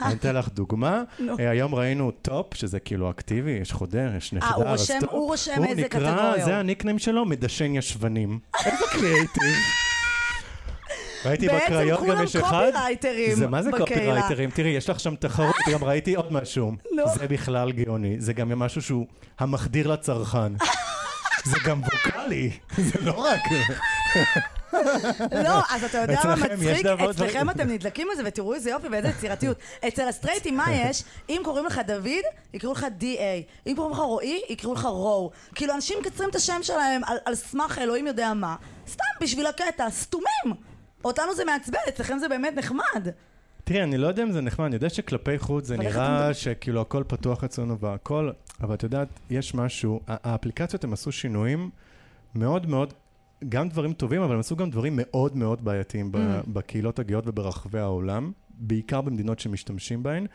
[0.00, 1.02] אני אתן לך דוגמה.
[1.18, 1.34] נו.
[1.34, 4.68] uh, היום ראינו top, שזה כאילו אקטיבי, יש חודר, יש נחדר.
[4.68, 5.10] אז top.
[5.10, 6.58] הוא רושם איזה נקרא, קטגוריה זה הוא.
[6.60, 8.38] ה nickname שלו, מדשן ישבנים.
[8.66, 9.42] איזה קריאייטיב.
[11.24, 12.66] ראיתי בעצם בקריות גם כולם יש אחד.
[12.72, 13.70] קופירייטרים זה מה זה.
[13.78, 14.50] קופירייטרים?
[14.50, 16.72] תראי, יש לך שם תחרות, גם ראיתי עוד משהו.
[17.14, 18.16] זה בכלל גאוני.
[18.18, 19.06] זה גם משהו שהוא
[19.38, 20.52] המחדיר לצרכן.
[21.44, 23.40] זה גם ווקאלי, זה לא רק...
[25.44, 26.86] לא, אז אתה יודע מה מצחיק?
[26.86, 29.56] אצלכם אתם נדלקים על זה, ותראו איזה יופי ואיזה יצירתיות.
[29.88, 31.04] אצל הסטרייטים מה יש?
[31.28, 32.24] אם קוראים לך דוד,
[32.54, 33.66] יקראו לך DA.
[33.66, 35.30] אם קוראים לך רועי, יקראו לך רו.
[35.54, 38.56] כאילו, אנשים מקצרים את השם שלהם על סמך אלוהים יודע מה.
[38.88, 40.54] סתם בשביל הקטע, סתומים.
[41.04, 43.08] אותנו זה מעצבן, אצלכם זה באמת נחמד.
[43.64, 47.02] תראי, אני לא יודע אם זה נחמד, אני יודע שכלפי חוץ זה נראה שכאילו הכל
[47.06, 51.70] פתוח אצלנו והכל, אבל את יודעת, יש משהו, האפליקציות הם עשו שינויים
[52.34, 52.94] מאוד מאוד,
[53.48, 56.18] גם דברים טובים, אבל הם עשו גם דברים מאוד מאוד בעייתיים Mm.
[56.46, 60.26] בקהילות הגאות וברחבי העולם, בעיקר במדינות שמשתמשים בהן,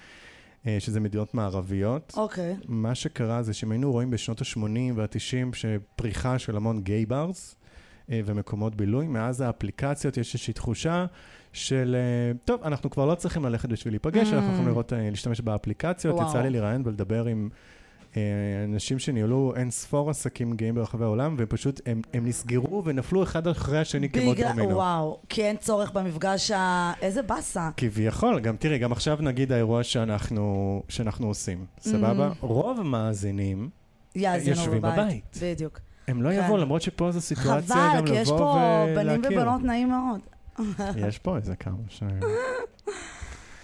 [0.68, 2.14] אה, שזה מדינות מערביות.
[2.18, 2.56] אוקיי.
[2.68, 4.60] מה שקרה זה שאם היינו רואים בשנות ה-80
[4.96, 7.56] וה-90 שפריחה של המון גיי ברס
[8.12, 11.06] אה, ומקומות בילוי, מאז האפליקציות יש איזושהי תחושה
[11.58, 14.34] של, אה, טוב, אנחנו כבר לא צריכים ללכת בשביל להיפגש, Mm.
[14.34, 16.16] אנחנו יכולים לראות, אה, להשתמש באפליקציות.
[16.16, 16.30] וואו.
[16.30, 17.50] יצא לי לראיין ולדבר עם
[18.18, 18.22] אה,
[18.66, 23.80] אנשים שניהלו אין ספור עסקים גאים ברחבי העולם, ופשוט הם, הם נסגרו ונפלו אחד אחרי
[23.80, 24.76] השני כמו דומינו.
[24.76, 26.94] וואו, כי אין צורך במפגש ה...
[27.02, 27.70] איזה באסה.
[27.78, 32.30] כביכול, גם תראי, גם עכשיו נגיד האירוע שאנחנו, שאנחנו עושים, סבבה?
[32.32, 32.46] Mm.
[32.46, 33.70] רוב המאזינים,
[34.16, 34.94] יושבים בבית.
[34.98, 35.38] בבית.
[35.42, 35.80] בדיוק.
[36.08, 36.36] הם לא כן.
[36.44, 39.22] יבואו, למרות שפה זו סיטואציה חבל, גם כי יש לבוא פה ולהכיר.
[39.30, 40.20] בנים ובנות נעים מאוד.
[41.08, 42.04] יש פה איזה כמה ש...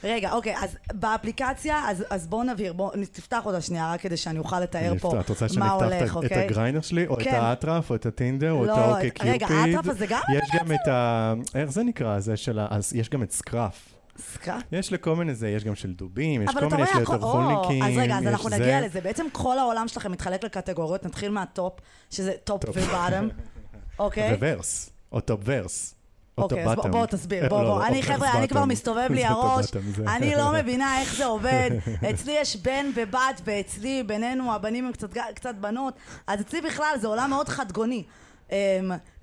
[0.03, 4.39] רגע, אוקיי, אז באפליקציה, אז, אז בואו נבהיר, בואו תפתח אותה שנייה, רק כדי שאני
[4.39, 5.21] אוכל לתאר פה אפתח.
[5.21, 6.45] את רוצה שאני מה אפתח הולך, את- אוקיי?
[6.45, 7.35] את הגריינדר שלי, או את כן.
[7.35, 9.75] האטרף, או את הטינדר, או את לא, האוקיי את- רגע, קיופיד?
[9.75, 11.33] האטרף הזה גם יש גם את ה...
[11.55, 12.19] איך זה נקרא?
[12.19, 12.67] זה של ה...
[12.69, 13.89] אז יש גם את סקראפ.
[14.17, 14.63] סקאט?
[14.71, 17.25] יש לכל מיני זה, יש גם של דובים, יש כל מיני, רואה, יש הכל- יותר
[17.25, 18.57] או, חולניקים, אז רגע, אז אנחנו זה.
[18.57, 19.01] נגיע לזה.
[19.01, 21.73] בעצם כל העולם שלכם מתחלק לקטגוריות, נתחיל מה top,
[22.09, 22.63] שזה top.
[22.73, 23.29] ו bottom,
[23.99, 24.33] אוקיי?
[24.33, 25.95] vers, או top vers.
[26.37, 27.79] או אוקיי, אז בוא- תסביר, בוא, לא, בוא.
[27.79, 28.65] לא, אני, חבר'ה, אני כבר.
[28.65, 29.65] מסתובב לי הראש,
[30.07, 31.69] אני לא מבינה איך זה עובד.
[32.09, 35.93] אצלי יש בן ובת, ואצלי, בינינו, הבנים הם קצת, קצת בנות,
[36.27, 38.03] אז אצלי בכלל זה עולם מאוד חדגוני.
[38.51, 38.55] אמ,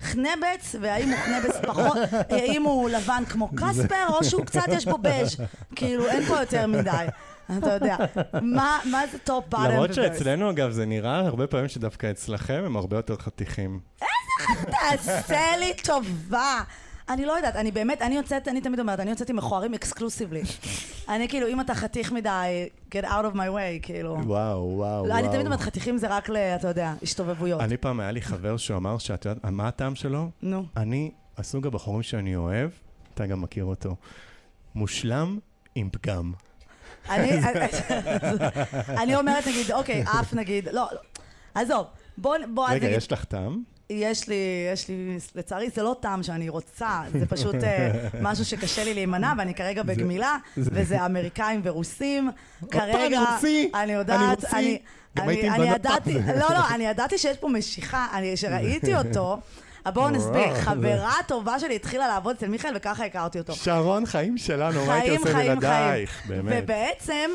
[0.01, 1.97] חנבץ, והאם הוא חנבץ פחות,
[2.37, 5.37] האם הוא לבן כמו קספר, או שהוא קצת יש בו בז',
[5.75, 7.05] כאילו אין פה יותר מדי,
[7.57, 7.95] אתה יודע.
[8.41, 12.75] מה, מה זה top bottom למרות שאצלנו, אגב, זה נראה הרבה פעמים שדווקא אצלכם הם
[12.75, 13.79] הרבה יותר חתיכים.
[14.65, 16.59] תעשה לי טובה.
[17.13, 20.41] אני לא יודעת, אני באמת, אני יוצאת, אני תמיד אומרת, אני יוצאת עם מכוערים exclusively.
[21.09, 24.17] אני כאילו, אם אתה חתיך מדי, get out of my way, כאילו.
[24.25, 25.45] וואו, וואו, לא, אני תמיד וואו.
[25.45, 26.37] אומרת, חתיכים זה רק ל...
[26.37, 27.61] אתה יודע, השתובבויות.
[27.61, 30.29] אני פעם היה לי חבר שהוא אמר שאת יודעת, מה הטעם שלו?
[30.41, 30.65] נו.
[30.77, 32.69] אני, הסוג הבחורים שאני אוהב,
[33.13, 33.95] אתה גם מכיר אותו,
[34.75, 35.39] מושלם
[35.75, 36.33] עם פגם.
[37.09, 40.99] אני אומרת, נגיד, אוקיי, אף נגיד, לא, לא.
[41.55, 41.85] עזוב,
[42.17, 43.63] בוא, בוא, רגע, יש לך טעם?
[43.91, 44.35] יש לי,
[44.73, 49.33] יש לי, לצערי זה לא טעם שאני רוצה, זה פשוט אה, משהו שקשה לי להימנע,
[49.37, 52.29] ואני כרגע בגמילה, וזה אמריקאים ורוסים.
[52.71, 53.19] כרגע,
[53.73, 54.53] אני יודעת.
[55.17, 56.13] אני, אני, ידעתי.
[56.13, 59.37] לא, לא, אני ידעתי שיש פה משיכה, אני, שראיתי אותו,
[59.93, 63.53] בואו נסביר, חברה טובה שלי התחילה לעבוד אצל מיכאל וככה הכרתי אותו.
[63.55, 66.21] שרון, חיים שלנו, מה הייתי עושה בלעדייך?
[66.27, 66.63] באמת.
[66.63, 67.29] ובעצם,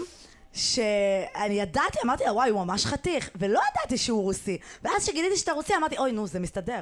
[0.56, 4.58] שאני ידעתי, אמרתי לה, וואי, הוא ממש חתיך, ולא ידעתי שהוא רוסי.
[4.82, 6.80] ואז כשגיליתי שאתה רוסי, אמרתי, אוי, נו, זה מסתדר.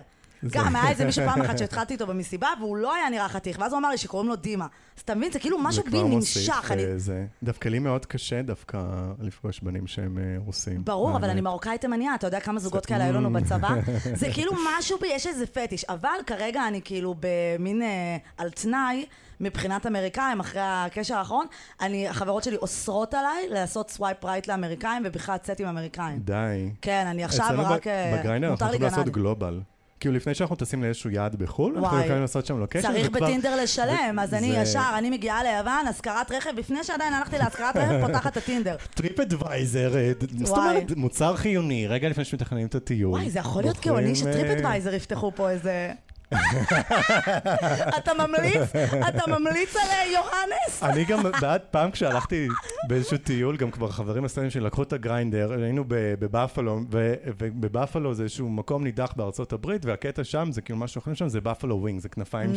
[0.50, 3.72] גם היה איזה מישהו פעם אחת שהתחלתי איתו במסיבה, והוא לא היה נראה חתיך, ואז
[3.72, 4.66] הוא אמר לי שקוראים לו דימה.
[4.96, 6.70] אז אתה מבין, זה כאילו משהו בי נמשך.
[6.70, 7.26] אה, זה.
[7.42, 8.78] דווקא לי מאוד קשה דווקא
[9.20, 10.84] לפגוש בנים שהם אה, רוסים.
[10.84, 11.30] ברור, אבל.
[11.30, 13.68] אני מרוקאית תימניה, אתה יודע כמה זוגות כאלה היו לנו בצבא?
[14.20, 15.84] זה כאילו משהו בי, יש איזה פטיש.
[15.84, 19.06] אבל כרגע אני כאילו במין אה, על תנאי,
[19.40, 21.46] מבחינת אמריקאים, אחרי הקשר האחרון,
[21.80, 26.18] אני, החברות שלי אוסרות עליי לעשות swipe right לאמריקאים, ובכלל לצאת עם אמריקאים.
[26.18, 26.70] די.
[26.82, 27.86] כן, אני עכשיו רק...
[27.86, 29.08] ב- בגריינדר אנחנו יכולים לעשות.
[29.08, 29.60] global.
[30.04, 32.04] כאילו לפני שאנחנו טסים לאיזשהו יעד בחו"ל, אנחנו וואי.
[32.04, 32.88] יכולים לעשות שם לוקיישן.
[32.92, 37.14] צריך וכבר- בטינדר לשלם, אז אני זה- ישר, אני מגיעה ליוון, השכרת רכב, לפני שעדיין
[37.14, 38.76] הלכתי להשכרת רכב, פותחת את הטינדר.
[38.94, 40.12] TripAdvisor, אה,
[40.44, 40.58] זאת.
[40.58, 43.10] אומרת, מוצר חיוני, רגע לפני שמתכננים את הטיול.
[43.10, 45.92] וואי, זה יכול להיות גאוני ש Trip אה, Advisor יפתחו פה איזה...
[47.98, 48.62] אתה ממליץ?
[49.08, 50.82] אתה ממליץ על אה, יוהנס?
[50.82, 52.48] אני גם בעד פעם כשהלכתי
[52.88, 58.48] באיזשהו טיול, גם כבר חברים הסטודנטים שלי לקחו את הגריינדר, היינו בבאפלו, ובבאפלו זה איזשהו
[58.50, 62.08] מקום נידח בארצות הברית, והקטע שם זה כאילו מה שאוכלים שם זה buffalo wing, זה
[62.08, 62.50] כנפיים,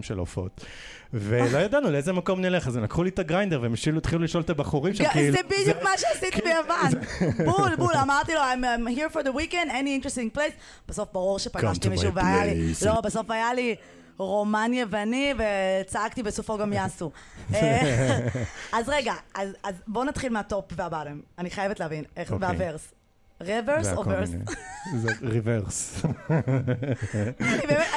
[0.00, 0.02] Mm.
[0.02, 0.64] של עופות.
[1.12, 4.50] ולא ידענו לאיזה מקום נלך, אז הם לקחו לי את הגריינדר והם התחילו לשאול את
[4.50, 5.32] הבחורים שם, כאילו...
[5.32, 7.02] זה בדיוק מה שעשיתי כן, ביוון.
[7.44, 10.52] בול, בול, אמרתי לו, I'm here for the weekend, any interesting place.
[10.88, 12.65] בסוף ברור שפגשתי מישהו והיה לי.
[12.86, 13.74] לא, בסוף היה לי
[14.18, 17.10] רומן יווני, וצעקתי בסופו גם יאסו.
[17.54, 18.18] אה,
[18.72, 21.20] אז רגע, אז אז בואו נתחיל מה top וה bottom.
[21.38, 22.48] אני חייבת להבין, איך, אוקיי.
[22.48, 22.92] וה vers.
[23.40, 24.30] reverse או vers?
[25.02, 26.02] זה reverse.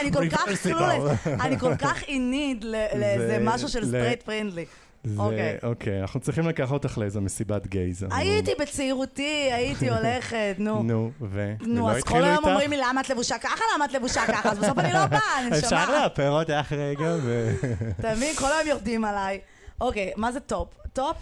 [0.02, 0.44] אני כל כך.
[0.64, 4.66] clueless, אני כל כך I need לאיזה זה- משהו של straight friendly.
[5.04, 5.58] זה, אוקיי.
[5.64, 8.06] אוקיי, אנחנו צריכים לקחת אותך לאיזו מסיבת gays.
[8.12, 10.84] הייתי בצעירותי, הייתי הולכת, נו.
[10.84, 11.54] נו, ו...
[11.62, 12.46] נו, אז כל היום?
[12.46, 15.20] אומרים לי למה את לבושה ככה, למה את לבושה ככה, אז בסוף אני לא באה,
[15.40, 15.90] אני אפשר שומעת.
[15.90, 17.52] לאפר אותך רגע ו...
[18.00, 18.36] אתה מבין?
[18.36, 19.40] כל היום יורדים עליי.
[19.82, 20.68] אוקיי, מה זה top?
[20.94, 21.16] top?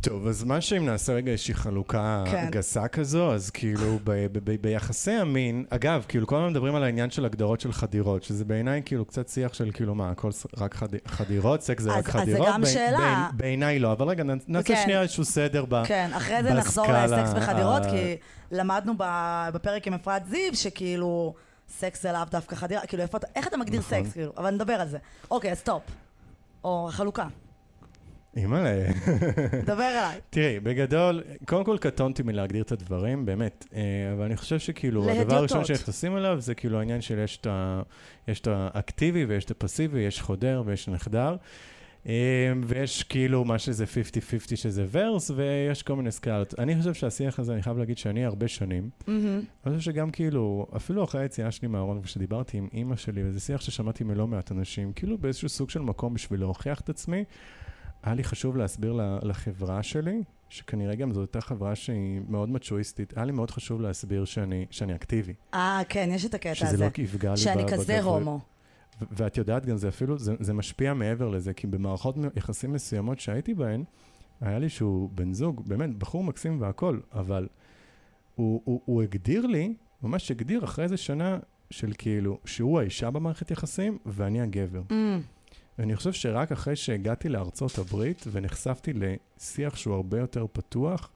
[0.00, 2.48] טוב, אז מה שאם נעשה רגע איזושהי חלוקה כן.
[2.50, 6.84] גסה כזו, אז כאילו ב- ב- ב- ביחסי המין, אגב, כאילו כל הזמן מדברים על
[6.84, 10.74] העניין של הגדרות של חדירות, שזה בעיניי כאילו קצת שיח של כאילו מה, הכל רק
[10.74, 12.48] חד- חדירות, סקס זה אז- רק אז זה חדירות?
[12.48, 13.28] גם ב- שאלה.
[13.32, 14.80] ב- בעיניי לא, אבל רגע, נעשה כן.
[14.82, 15.84] שנייה איזשהו סדר ב...
[15.84, 18.16] כן, אחרי זה נחזור בסקאלה לסקס בחדירות, ה- כי
[18.50, 21.34] למדנו ב- בפרק עם אפרת זיו, שכאילו,
[21.68, 23.98] סקס זה לאו דווקא חדירה, כאילו, איפה אתה- איך אתה מגדיר נכון.
[24.04, 24.98] סקס, כאילו, אבל נדבר על זה.
[25.30, 25.82] אוקיי, אז top.
[26.64, 27.26] או חלוקה.
[28.36, 28.86] אימא'לה.
[29.64, 30.20] דבר אליי.
[30.30, 33.80] תראי, בגדול, קודם כל קטונתי מלהגדיר את הדברים, באמת, אה,
[34.12, 35.36] אבל אני חושב שכאילו, הדבר.
[35.36, 37.18] הראשון שנכנסים אליו זה כאילו העניין של
[38.28, 41.36] יש את האקטיבי ויש את הפסיבי, יש חודר ויש נחדר,
[42.06, 46.54] אה, ויש כאילו מה שזה 50-50 שזה ורס, ויש כל מיני סקאלות.
[46.58, 49.42] אני חושב שהשיח הזה, אני חייב להגיד שאני הרבה שנים, מהמם.
[49.66, 53.60] אני חושב שגם כאילו, אפילו אחרי היציאה שלי מהארון, כשדיברתי עם אימא שלי, וזה שיח
[53.60, 57.24] ששמעתי מלא מעט אנשים, כאילו באיזשהו סוג של מקום בשביל להוכיח את עצמי,
[58.02, 63.24] היה לי חשוב להסביר לחברה שלי, שכנראה גם זו אותה חברה שהיא מאוד מצ'ואיסטית, היה
[63.24, 65.34] לי מאוד חשוב להסביר שאני, שאני אקטיבי.
[65.54, 66.84] אה, כן, יש את הקטע שזה הזה.
[66.84, 68.04] לא יפגע לי שאני כזה בגבריות.
[68.04, 68.40] הומו.
[69.12, 73.54] ואת יודעת גם, זה אפילו, זה, זה משפיע מעבר לזה, כי במערכות יחסים מסוימות שהייתי
[73.54, 73.84] בהן,
[74.40, 77.48] היה לי שהוא בן זוג, באמת, בחור מקסים והכול, אבל
[78.34, 81.38] הוא, הוא, הוא הגדיר לי, ממש הגדיר אחרי איזה שנה
[81.70, 84.82] של כאילו, שהוא האישה במערכת יחסים ואני הגבר.
[84.88, 84.94] Mm.
[85.80, 91.10] ואני חושב שרק אחרי שהגעתי לארצות הברית ונחשפתי לשיח שהוא הרבה יותר פתוח,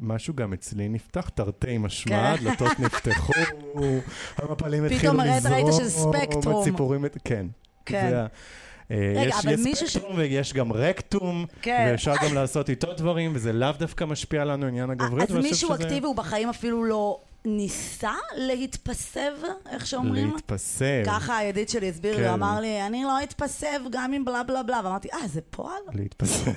[0.00, 2.44] משהו גם אצלי נפתח, תרתי משמע, כן.
[2.44, 3.32] דלתות נפתחו,
[4.38, 5.40] המפלים התחילו לזרום.
[5.40, 6.60] פתאום ראית של ספקטרום.
[6.60, 7.46] הציפורים, כן.
[7.86, 8.26] כן.
[8.90, 9.96] אה, רגע, יש, אבל מישהו ש...
[10.16, 11.86] ויש גם רקטום, כן.
[11.90, 15.30] ואפשר גם לעשות איתו דברים, וזה לאו דווקא משפיע לנו עניין הגברית.
[15.30, 15.84] אז מישהו שזה...
[15.84, 19.32] אקטיבי הוא בחיים אפילו לא ניסה להתפסב,
[19.70, 20.32] איך שאומרים?
[20.34, 21.02] להתפסב.
[21.06, 22.20] ככה הידיד שלי הסביר כן.
[22.20, 25.40] לי, הוא אמר לי, אני לא אתפסב גם עם בלה בלה בלה, ואמרתי, אה, זה
[25.50, 25.82] פועל?
[25.92, 26.50] להתפסב.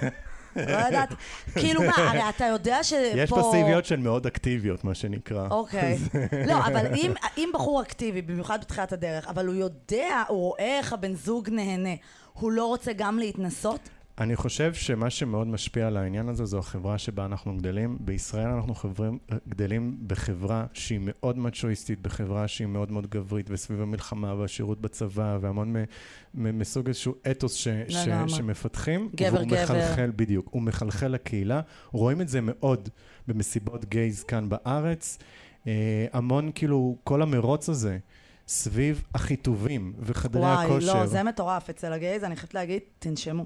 [0.56, 1.10] לא יודעת.
[1.54, 2.96] כאילו מה, הרי אתה יודע שפה...
[2.96, 5.48] יש פסיביות שהן מאוד אקטיביות, מה שנקרא.
[5.50, 5.98] אוקיי.
[6.50, 10.94] לא, אבל אם, אם בחור אקטיבי, במיוחד בתחילת הדרך, אבל הוא יודע, הוא רואה איך
[10.94, 11.96] הבן זוג נהנה,
[12.34, 13.90] הוא לא רוצה גם להתנסות?
[14.20, 17.98] אני חושב שמה שמאוד משפיע על העניין הזה זו החברה שבה אנחנו גדלים.
[18.00, 19.18] בישראל אנחנו חברים,
[19.50, 25.76] גדלים בחברה שהיא מאוד מצ'ואיסטית, בחברה שהיא מאוד מאוד גברית, וסביב המלחמה והשירות בצבא, והמון
[26.34, 29.10] מסוג איזשהו אתוס ש, ש, שמפתחים.
[29.16, 29.64] גבר גבר.
[29.64, 31.62] מחלחל, בדיוק, הוא מחלחל לקהילה.
[31.92, 32.90] רואים את זה מאוד
[33.28, 35.18] במסיבות גייז כאן בארץ.
[35.68, 37.98] אה, המון, כאילו, כל המרוץ הזה.
[38.48, 40.92] סביב החיטובים וחדרי וואי, הכושר.
[40.92, 41.70] וואי, לא, זה מטורף.
[41.70, 43.46] אצל הגייז, אני חייבת להגיד, תנשמו.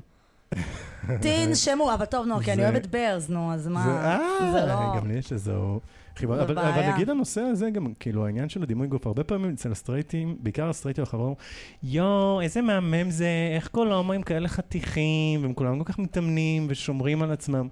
[1.22, 4.20] תנשמו, אבל טוב, נו, כי אני אוהבת ברז, נו, אז מה,
[4.52, 4.98] זה לא...
[4.98, 5.80] גם לי יש איזו
[6.16, 10.38] חיבה, אבל נגיד הנושא הזה, גם כאילו העניין של הדימוי גוף, הרבה פעמים אצל הסטרייטים,
[10.40, 11.38] בעיקר הסטרייטים החברות,
[11.84, 17.22] יואו, איזה מהמם זה, איך כל ההומואים כאלה חתיכים, והם כולם כל כך מתאמנים ושומרים
[17.22, 17.68] על עצמם.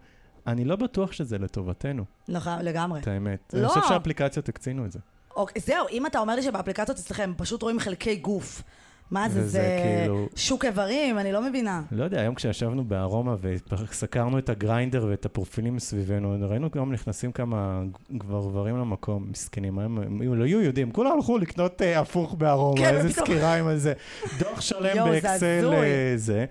[0.48, 2.04] אני לא בטוח שזה לטובתנו.
[2.28, 3.00] נכון, לגמרי.
[3.00, 3.54] את האמת.
[3.54, 3.60] לא.
[3.60, 5.00] אני חושב שהאפליקציות הקצינו את זה.
[5.36, 8.64] אוקיי, זהו, אם אתה אומר לי שבאפליקציות אצלכם פשוט רואים חלקי גוף.
[9.12, 10.28] מה זה, זה כאילו...
[10.36, 11.20] שוק איברים?
[11.20, 11.82] אני לא מבינה.
[11.92, 17.82] לא יודע, היום כשישבנו בארומה וסקרנו את הגריינדר ואת הפרופילים מסביבנו, ראינו גם נכנסים כמה
[18.12, 22.96] גברברים למקום, מסכנים, הם, הם לא היו יודעים, כולם הלכו לקנות uh, הפוך בארומה, כן,
[22.96, 23.94] איזה סקירה עם איזה
[24.40, 26.46] דוח שלם באקסל אה, זה.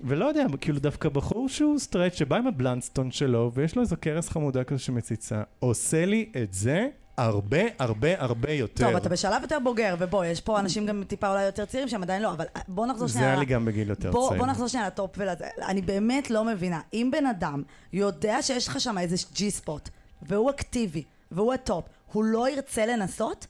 [0.00, 3.96] ולא יודע, כאילו דווקא בחור שהוא סטרייט שבא עם ה Blundstone שלו, ויש לו איזו
[4.00, 8.86] כרס חמודה כזו שמציצה, עושה לי את זה הרבה, הרבה, הרבה יותר.
[8.86, 12.02] טוב, אתה בשלב יותר בוגר, ובוא, יש פה אנשים גם טיפה אולי יותר צעירים שהם
[12.02, 13.24] עדיין לא, אבל בוא נחזור שנייה...
[13.24, 14.40] זה היה לי גם בגיל יותר בוא, צעיר.
[14.40, 15.46] בוא נחזור שנייה ל top ולזה.
[15.68, 16.80] אני באמת לא מבינה.
[16.92, 19.88] אם בן אדם יודע שיש לך שם איזה G spot,
[20.22, 21.02] והוא אקטיבי,
[21.32, 23.46] והוא ה top, הוא לא ירצה לנסות?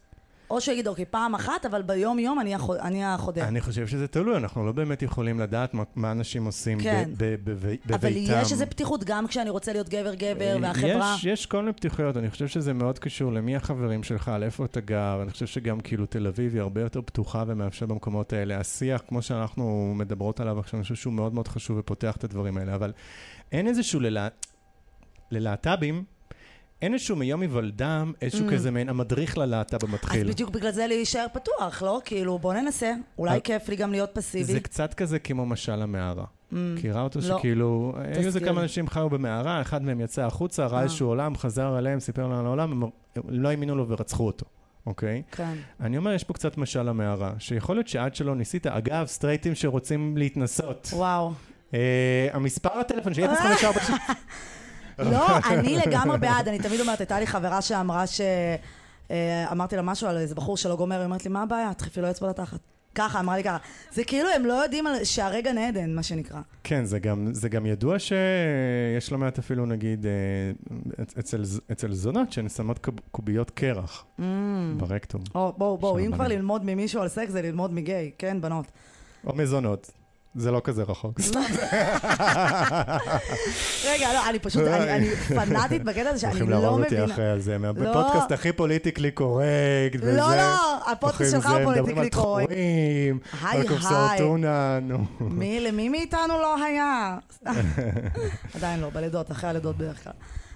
[0.50, 3.44] או שהוא יגיד, אוקיי, פעם אחת, אבל ביום-יום אני, החוד, אני החודר.
[3.44, 7.10] אני חושב שזה תלוי, אנחנו לא באמת יכולים לדעת מה, מה אנשים עושים כן.
[7.16, 7.94] בביתם.
[7.94, 11.14] אבל יש איזו פתיחות, גם כשאני רוצה להיות גבר-גבר, אה, והחברה...
[11.18, 14.64] יש, יש כל מיני פתיחויות, אני חושב שזה מאוד קשור למי החברים שלך, על איפה
[14.64, 18.60] אתה גר, אני חושב שגם כאילו תל אביב היא הרבה יותר פתוחה ומאפשר במקומות האלה.
[18.60, 22.58] השיח, כמו שאנחנו מדברות עליו עכשיו, אני חושב שהוא מאוד מאוד חשוב ופותח את הדברים
[22.58, 22.92] האלה, אבל
[23.52, 24.28] אין איזשהו ללה...
[26.78, 28.52] ללהט"בים, אין איזשהו מיום היוולדם, איזשהו mm.
[28.52, 30.20] כזה מעין המדריך ללהט"ב המתחיל.
[30.20, 32.00] אז בדיוק בגלל זה להישאר פתוח, לא?
[32.04, 32.92] כאילו, בוא ננסה.
[33.18, 34.44] אולי כיף לי גם להיות פסיבי.
[34.44, 36.24] זה קצת כזה כמו משל המערה.
[36.24, 36.56] Mm.
[36.56, 37.38] מכירה אותו לא.
[37.38, 40.82] שכאילו, היו איזה כמה אנשים חיו במערה, אחד מהם יצא החוצה, ראה אה.
[40.82, 42.90] איזשהו עולם, חזר אליהם, סיפר לנו על העולם, הם
[43.28, 44.46] לא האמינו לו ורצחו אותו.
[44.86, 45.22] אוקיי?
[45.32, 45.54] כן.
[45.80, 50.16] אני אומר, יש פה קצת משל המערה, שיכול להיות שעד שלא ניסית, אגב, סטרייטים שרוצים
[50.16, 50.88] להתנסות.
[50.92, 51.32] וואו.
[51.74, 53.80] אה, המספר הטלפון שלי 054...
[54.98, 58.20] לא, אני לגמרי בעד, אני תמיד אומרת, הייתה לי חברה שאמרה ש...
[59.10, 61.74] אה, אמרתי לה משהו על איזה בחור שלא גומר, היא אומרת לי, מה הבעיה?
[61.74, 62.60] תחפי לו אצבע לתחת.
[62.94, 63.56] ככה, אמרה לי ככה.
[63.92, 66.40] זה כאילו הם לא יודעים על שהרגע נעדן, מה שנקרא.
[66.64, 70.10] כן, זה גם, זה גם ידוע שיש לא מעט אפילו, נגיד, אה,
[71.18, 74.22] אצל, אצל זונות שהן שמות קוביות קרח mm.
[74.76, 75.20] ברקטום.
[75.34, 78.66] או, בואו, בואו, אם כבר ללמוד ממישהו על סקס זה ללמוד מגיי, כן, בנות.
[79.26, 79.90] או מזונות.
[80.34, 81.20] זה לא כזה רחוק.
[83.84, 86.56] רגע, לא, אני פשוט, אני פנאטית בקטע הזה שאני לא מבינה.
[86.56, 90.16] הולכים להרוג אותי אחרי על זה, בפודקאסט הכי politically correct, וזה.
[90.16, 92.50] לא, לא, הפודקאסט שלך הוא politically correct.
[92.50, 94.98] מדברים על קופסאות טונה, נו.
[95.20, 97.16] מי, למי מאיתנו לא היה?
[98.54, 100.12] עדיין לא, בלידות, אחרי הלידות בדרך כלל.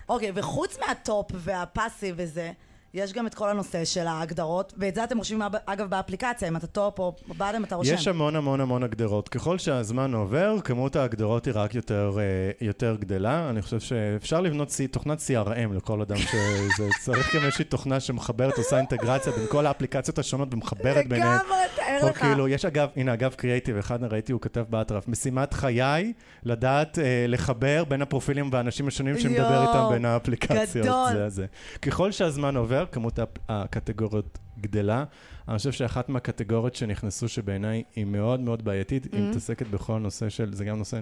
[0.08, 2.50] אוקיי, וחוץ מה top וה passive וזה,
[2.94, 6.66] יש גם את כל הנושא של ההגדרות, ואת זה אתם רושמים אגב באפליקציה, אם אתה
[6.66, 7.94] top או bottom אתה רושם.
[7.94, 9.28] יש המון המון המון הגדרות.
[9.28, 12.22] ככל שהזמן עובר, כמות ההגדרות היא רק יותר, אה,
[12.61, 13.50] יותר גדלה.
[13.50, 18.78] אני חושב שאפשר לבנות תוכנת CRM לכל אדם שזה צריך גם איזושהי תוכנה שמחברת, עושה
[18.78, 21.38] אינטגרציה בין כל האפליקציות השונות ומחברת ביניהן.
[21.38, 22.18] לגמרי, תאר לך.
[22.18, 26.12] כאילו, יש אגב, הנה, אגב קריאייטיב, אחד ראיתי, הוא כתב באטרף, משימת חיי,
[26.43, 30.86] לדעת אה, לחבר בין הפרופילים והאנשים השונים שמדבר איתם בין האפליקציות.
[30.86, 31.12] גדול.
[31.12, 31.47] זה, זה.
[31.82, 33.18] ככל שהזמן עובר, כמות
[33.49, 35.05] הקטגוריות גדלה.
[35.49, 39.30] אני חושב שאחת מהקטגוריות שנכנסו, שבעיניי היא מאוד מאוד בעייתית, היא Mhm.
[39.30, 41.01] מתעסקת בכל נושא של, זה גם נושא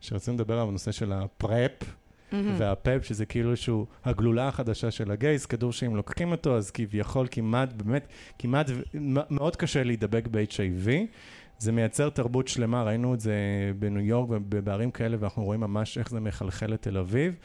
[0.00, 1.72] שרצינו לדבר עליו, הנושא של הפרפ.
[2.32, 2.54] מהמם.
[2.58, 7.72] והפאפ, שזה כאילו שהוא הגלולה החדשה של הגייז, כדור שאם לוקחים אותו, אז כביכול כמעט,
[7.72, 8.06] באמת,
[8.38, 8.70] כמעט,
[9.30, 10.88] מאוד קשה להידבק ב-HIV.
[11.58, 13.34] זה מייצר תרבות שלמה, ראינו את זה
[13.78, 17.36] בניו יורק ובערים כאלה, ואנחנו רואים ממש איך זה מחלחל לתל אביב.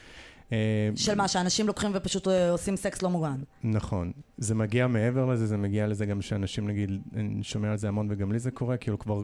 [0.51, 3.39] אה, של מה, שאנשים לוקחים ופשוט אה, עושים סקס לא מוגן.
[3.63, 4.11] נכון.
[4.37, 8.07] זה מגיע מעבר לזה, זה מגיע לזה גם שאנשים, נגיד, אני שומע על זה המון
[8.09, 9.21] וגם לי זה קורה, כאילו כבר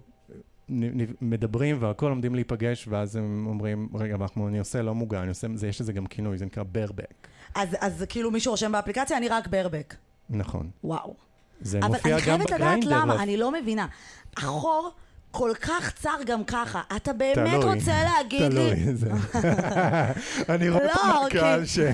[1.22, 5.30] מדברים והכל עומדים להיפגש, ואז הם אומרים, רגע, אבל אנחנו, אני עושה לא מוגן, אני
[5.30, 7.28] עושה, זה, יש לזה גם כינוי, זה נקרא ברבק.
[7.56, 9.96] אז, אז כאילו מישהו רושם באפליקציה, אני רק ברבק.
[10.30, 10.70] נכון.
[10.84, 11.16] וואו.
[11.62, 13.02] זה אבל מופיע אני גם חייבת לדעת בגריינדר.
[13.02, 13.88] למה, אני לא מבינה.
[14.38, 14.92] החור
[15.32, 16.82] כל כך צר גם ככה.
[16.96, 18.50] אתה באמת תלוי, רוצה להגיד לי...
[18.50, 19.10] תלוי, זה.
[20.56, 21.80] אני רואה לא, מהקהל כי- ש...
[21.80, 21.92] אה,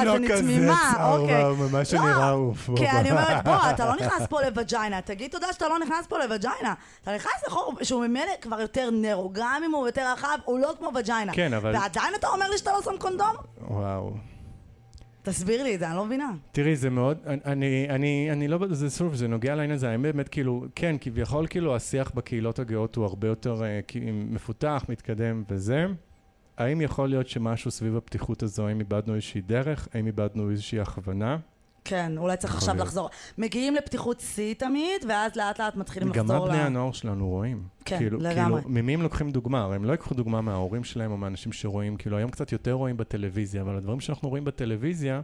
[0.00, 1.42] אז לא אני כזה תמימה, צר, אוקיי.
[1.72, 2.70] לא, שנראה עוף.
[2.76, 6.18] כי אני אומרת, בוא, אתה לא נכנס פה לווג'יינה, תגיד תודה שאתה לא נכנס פה
[6.18, 6.74] לווג'יינה.
[7.02, 10.72] אתה נכנס לחור שהוא ממילא כבר יותר נרו, גם אם הוא יותר רחב, הוא לא
[10.78, 11.32] כמו וג'יינה.
[11.32, 13.32] כן, אבל- ועדיין אתה אומר לי שאתה לא שם קונדום?
[13.68, 14.10] וואו.
[15.26, 16.30] תסביר לי את זה, אני לא מבינה.
[16.52, 20.28] תראי, זה מאוד, אני, אני, אני לא, זה שוב, זה נוגע לעניין הזה, האמת באמת
[20.28, 23.80] כאילו, כן, כביכול כאילו השיח בקהילות הגאות הוא הרבה יותר אה,
[24.12, 25.86] מפותח, מתקדם וזה.
[26.58, 31.38] האם יכול להיות שמשהו סביב הפתיחות הזו, האם איבדנו איזושהי דרך, האם איבדנו איזושהי הכוונה?
[31.84, 32.86] כן, אולי צריך עכשיו להיות.
[32.86, 33.10] לחזור.
[33.38, 36.66] מגיעים לפתיחות שיא תמיד, ואז לאט לאט מתחילים גם לחזור מה בני ל...
[36.66, 37.62] הנוער שלנו רואים.
[37.86, 38.62] כן, כאילו, לגמרי.
[38.62, 39.62] כאילו, ממי הם לוקחים דוגמה?
[39.62, 42.96] הרי הם לא ייקחו דוגמה מההורים שלהם או מהאנשים שרואים, כאילו היום קצת יותר רואים
[42.96, 45.20] בטלוויזיה, אבל הדברים שאנחנו רואים בטלוויזיה,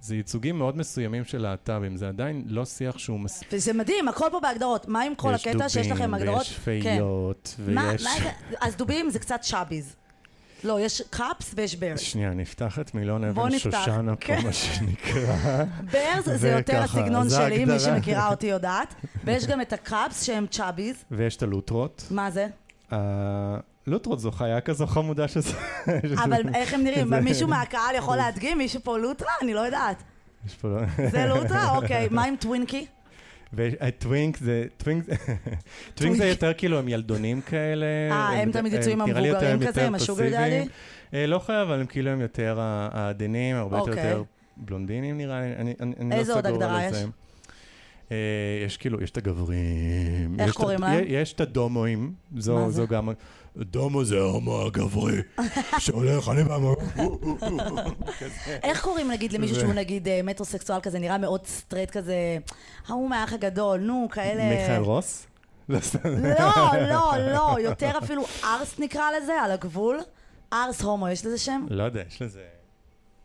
[0.00, 3.48] זה ייצוגים מאוד מסוימים של להט"בים, זה עדיין לא שיח שהוא מספיק.
[3.52, 4.88] וזה מדהים, הכל פה בהגדרות.
[4.88, 6.38] מה עם כל הקטע שיש לכם הגדרות?
[6.38, 8.04] ויש פיות, מה, ויש...
[8.04, 8.30] מה זה?
[8.60, 9.96] אז דובים זה קצת chubbies.
[10.64, 12.00] לא, יש cubs ויש bears.
[12.00, 14.40] שנייה, נפתח את מילון אבן שושנה פה, כן.
[14.44, 15.64] מה שנקרא.
[15.92, 17.78] bears זה יותר הסגנון שלי, מי.
[17.78, 18.94] שמכירה אותי יודעת.
[19.24, 20.96] ויש גם את ה cubs שהם chubbies.
[21.10, 22.04] ויש את הלוטרות.
[22.10, 22.46] מה זה?
[23.86, 25.52] הלוטרות זו חיה כזו חמודה שזה...
[26.24, 27.14] אבל איך הם נראים?
[27.14, 28.58] מישהו מהקהל יכול להדגים?
[28.58, 29.32] מישהו פה לוטרה?
[29.42, 30.02] אני לא יודעת.
[30.64, 30.80] לא...
[31.10, 31.76] זה לוטרה?
[31.76, 32.08] אוקיי.
[32.10, 32.86] מה עם twinkie?
[33.54, 35.12] ו twink זה, twink זה,
[35.94, 37.86] twink זה יותר כאילו הם ילדונים כאלה.
[38.10, 40.30] אה, הם תמיד יצאו עם המבוגרים כזה, עם ה sugar.
[40.30, 40.68] daddy?
[41.14, 44.14] אה, לא חייב, אבל הם כאילו הם יותר העדינים, הרבה יותר אוקיי.
[44.56, 46.98] בלונדינים נראה לי, אני אני- אני לא איזה עוד סגור הגדרה על יש?
[48.12, 48.16] אה,
[48.66, 50.36] יש כאילו, יש את הגברים.
[50.38, 51.04] איך קוראים להם?
[51.06, 52.76] יש את הדומואים, זו זה?
[52.76, 53.08] זו גם...
[53.56, 55.22] דומו זה ההומו הגברי,
[55.78, 56.58] שהולך, אני בא...
[58.62, 62.38] איך קוראים נגיד למישהו שהוא נגיד אה, מטרוסקסואל כזה, נראה מאוד סטרייט כזה,
[62.86, 64.48] ההוא מהאח הגדול, נו, כאלה...
[64.48, 65.26] מיכאל רוס?
[65.68, 65.78] לא.
[66.44, 69.98] לא, לא, לא, יותר אפילו ארס נקרא לזה, על הגבול.
[70.52, 71.66] ארס הומו, יש לזה שם?
[71.70, 72.40] לא יודע, יש לזה...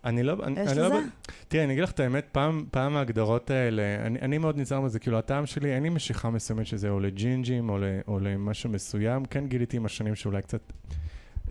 [0.06, 0.36] אני לא...
[0.44, 0.96] אני- יש אני לא לזה?
[0.96, 4.82] ב- תראה, אני אגיד לך את האמת, פעם, פעם ההגדרות האלה, אני, אני מאוד נזהר
[4.82, 8.70] בזה, כאילו הטעם שלי, אין לי משיכה מסוימת שזה או לג'ינג'ים או, ל, או למשהו
[8.70, 10.74] מסוים, כן גיליתי עם השנים שאולי קצת...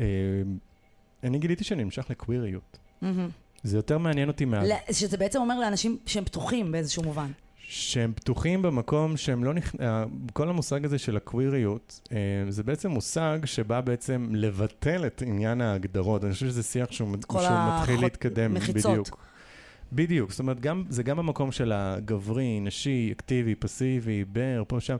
[0.00, 0.07] אה,
[1.24, 2.78] אני גיליתי שאני נמשך לקוויריות.
[3.03, 3.28] מהמם.
[3.62, 4.62] זה יותר מעניין אותי מה...
[4.92, 7.30] שזה בעצם אומר לאנשים שהם פתוחים באיזשהו מובן.
[7.69, 9.75] שהם פתוחים במקום שהם לא נכ...
[9.81, 12.17] אה, כל המושג הזה של הקוויריות, אה,
[12.49, 16.25] זה בעצם מושג שבא בעצם לבטל את עניין ההגדרות.
[16.25, 17.51] אני חושב שזה שיח שהוא, כל שהוא
[17.81, 18.55] מתחיל החוט- להתקדם.
[18.55, 18.91] מחיצות.
[18.93, 19.19] בדיוק.
[19.93, 24.97] בדיוק, זאת אומרת, גם, זה גם במקום של הגברי, נשי, אקטיבי, פסיבי, בר, פה, שם.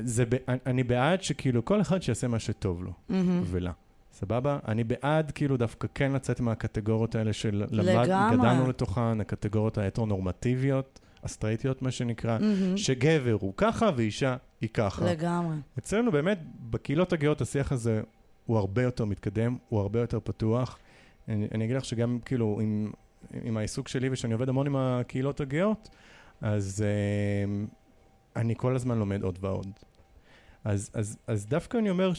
[0.00, 0.36] זה, ב-
[0.66, 3.42] אני בעד שכאילו כל אחד שיעשה מה שטוב לו מהמם.
[3.44, 3.72] ולה.
[4.12, 4.58] סבבה?
[4.68, 8.36] אני בעד כאילו דווקא כן לצאת מהקטגוריות האלה של למד, לגמרי.
[8.36, 12.76] גדלנו לתוכן, הקטגוריות ההטרונורמטיביות, הסטרייטיות מה שנקרא, מהמם.
[12.76, 15.04] שגבר הוא ככה ואישה היא ככה.
[15.04, 15.56] לגמרי.
[15.78, 16.38] אצלנו באמת,
[16.70, 18.02] בקהילות הגאות השיח הזה
[18.46, 20.78] הוא הרבה יותר מתקדם, הוא הרבה יותר פתוח.
[21.28, 22.90] אני, אני אגיד לך שגם כאילו עם,
[23.42, 25.88] עם העיסוק שלי ושאני עובד המון עם הקהילות הגאות,
[26.40, 27.64] אז אה,
[28.36, 29.66] אני כל הזמן לומד עוד ועוד.
[30.64, 32.12] אז, אז, אז דווקא אני אומר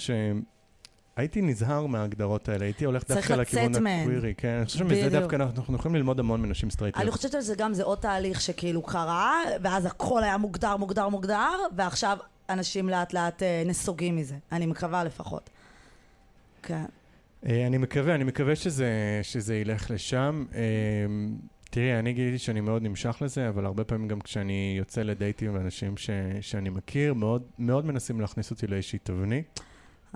[1.16, 3.88] שהייתי נזהר מההגדרות האלה, הייתי הולך דווקא לכיוון.
[3.88, 4.48] הקווירי, כן?
[4.58, 5.10] אני חושב שמזה.
[5.10, 7.04] דווקא אנחנו, יכולים ללמוד המון מנשים סטרייטיות.
[7.04, 11.58] אני חושבת שזה גם, זה עוד תהליך שכאילו קרה, ואז הכל היה מוגדר, מוגדר, מוגדר,
[11.76, 12.18] ועכשיו
[12.50, 14.36] אנשים לאט לאט אה, נסוגים מזה.
[14.52, 15.50] אני מקווה לפחות.
[16.64, 16.86] כן.
[17.46, 20.46] אה, אני מקווה, אני מקווה שזה, שזה ילך לשם.
[20.56, 20.62] אה,
[21.70, 25.62] תראי, אני גיליתי שאני מאוד נמשך לזה, אבל הרבה פעמים גם כשאני יוצא לדייטים עם
[25.62, 26.10] אנשים ש,
[26.42, 29.60] שאני מכיר, מאוד, מאוד מנסים להכניס אותי לאיזושהי תבנית.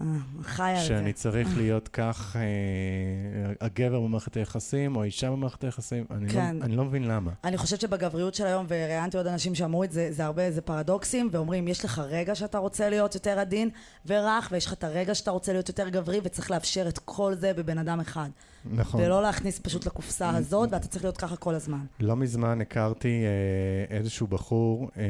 [0.01, 0.05] אה,
[0.41, 0.85] חי על זה.
[0.85, 6.57] שאני צריך להיות כך, אה, הגבר במערכת היחסים, או האישה במערכת היחסים, אני, כן.
[6.57, 7.31] לא, אני לא מבין למה.
[7.43, 11.29] אני חושבת שבגבריות של היום, וראיינתי עוד אנשים שאמרו את זה, זה הרבה איזה פרדוקסים,
[11.31, 13.69] ואומרים, יש לך רגע שאתה רוצה להיות יותר עדין
[14.05, 17.53] ורך, ויש לך את הרגע שאתה רוצה להיות יותר גברי, וצריך לאפשר את כל זה
[17.53, 18.29] בבן אדם אחד.
[18.71, 19.01] נכון.
[19.01, 21.85] ולא להכניס פשוט לקופסה הזאת, ואתה צריך להיות ככה כל הזמן.
[21.99, 25.03] לא מזמן הכרתי אה, איזשהו בחור אה,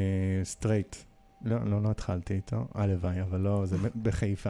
[0.43, 0.95] סטרייט.
[1.41, 4.49] לא, לא, לא התחלתי איתו, הלוואי, אבל לא, זה בחיפה.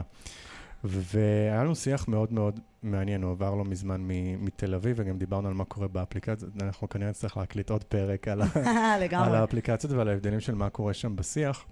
[0.84, 4.02] והיה לנו שיח מאוד מאוד מעניין, הוא עבר לא מזמן
[4.40, 6.52] מתל אביב, וגם דיברנו על מה קורה באפליקציות.
[6.62, 8.42] אנחנו כנראה נצטרך להקליט עוד פרק על,
[9.24, 9.36] על.
[9.36, 11.66] האפליקציות ועל ההבדלים של מה קורה שם בשיח.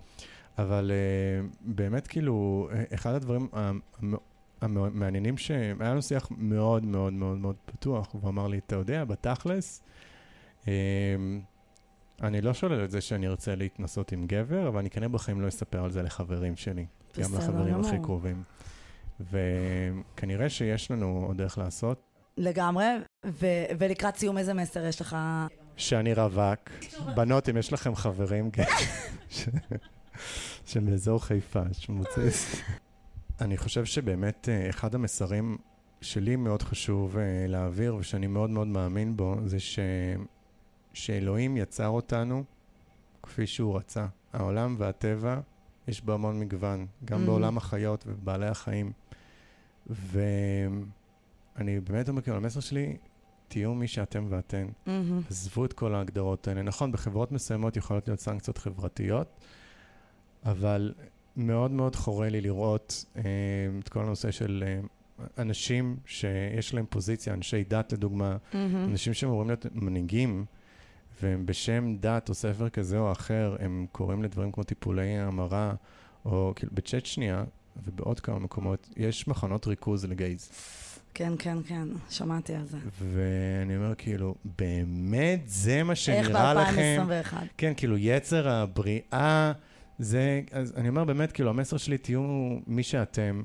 [0.58, 4.16] אבל uh, באמת, כאילו, אחד הדברים המ- המ-
[4.62, 9.82] המעניינים, שהיה לנו שיח מאוד מאוד מאוד מאוד פתוח, והוא אמר לי, אתה יודע, בתכלס,
[10.62, 10.68] um,
[12.24, 15.48] אני לא שולל את זה שאני ארצה להתנסות עם גבר, אבל אני כנראה בחיים לא
[15.48, 16.86] אספר על זה לחברים שלי,
[17.20, 17.98] גם בסדר לחברים הכי.
[18.04, 18.44] קרובים.
[19.20, 22.02] וכנראה שיש לנו עוד איך לעשות.
[22.38, 22.86] לגמרי,
[23.26, 23.46] ו-
[23.80, 25.18] ולקראת סיום איזה מסר יש לך?
[25.78, 26.70] שאני רווק.
[27.16, 28.64] בנות, אם יש לכם חברים כן,
[29.30, 29.50] ש-
[30.66, 32.22] שמאזור חיפה, שמוצא...
[33.42, 35.58] אני חושב שבאמת אה, אחד המסרים
[36.02, 39.80] שלי מאוד חשוב אה, להעביר, ושאני מאוד מאוד מאמין בו, זה ש...
[40.96, 42.44] שאלוהים יצר אותנו
[43.24, 44.06] כפי שהוא רצה.
[44.34, 45.40] העולם והטבע,
[45.88, 47.26] יש בו המון מגוון, גם Mhm.
[47.26, 48.92] בעולם החיות ובעלי החיים.
[49.88, 52.98] ואני באמת אומר, כאילו, המסר שלי,
[53.48, 54.68] תהיו מי שאתם ואתן.
[54.86, 55.22] מהמם.
[55.30, 56.62] עזבו את כל ההגדרות האלה.
[56.62, 59.28] נכון, בחברות מסוימות יכולות להיות סנקציות חברתיות,
[60.46, 60.94] אבל
[61.38, 63.22] מאוד מאוד חורה לי לראות אה,
[63.80, 64.80] את כל הנושא של אה,
[65.38, 68.76] אנשים שיש להם פוזיציה, אנשי דת לדוגמה, מהמם.
[68.92, 70.46] אנשים שאמורים להיות מנהיגים,
[71.22, 75.74] והם בשם דת או ספר כזה או אחר, הם קוראים לדברים כמו טיפולי המרה,
[76.26, 77.44] או כאילו בצ'אט שנייה,
[77.84, 80.50] ובעוד כמה מקומות, יש מחנות ריכוז לגייז.
[81.14, 82.78] כן, כן, כן, שמעתי על זה.
[83.00, 87.06] ואני אומר, כאילו, באמת זה מה איך שנראה לכם?
[87.10, 87.36] ב-2021?
[87.58, 89.52] כן, כאילו, יצר הבריאה,
[90.00, 90.42] זה...
[90.52, 92.22] אז אני אומר, באמת, כאילו, המסר שלי, תהיו
[92.68, 93.42] מי שאתם.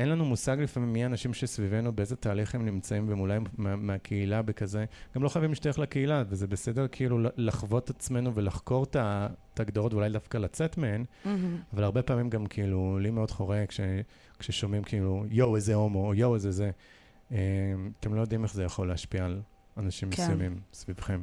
[0.00, 4.42] אין לנו מושג לפעמים מי האנשים שסביבנו, באיזה תהליך הם נמצאים, והם אולי מה, מהקהילה
[4.42, 4.84] בכזה.
[5.14, 8.96] גם לא חייבים להשתייך לקהילה, וזה בסדר כאילו לחוות עצמנו ולחקור את
[9.54, 11.56] את ההגדרות, ואולי דווקא לצאת מהן, מהמם.
[11.74, 13.80] אבל הרבה פעמים גם כאילו, לי מאוד חורה כש,
[14.38, 16.70] כששומעים כאילו, יואו, איזה הומו, או יואו, איזה זה.
[17.32, 17.38] אה,
[18.00, 19.40] אתם לא יודעים איך זה יכול להשפיע על
[19.76, 20.22] אנשים כן.
[20.22, 21.22] מסוימים סביבכם.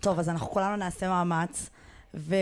[0.00, 1.70] טוב, אז אנחנו כולנו נעשה מאמץ.
[2.14, 2.34] ו...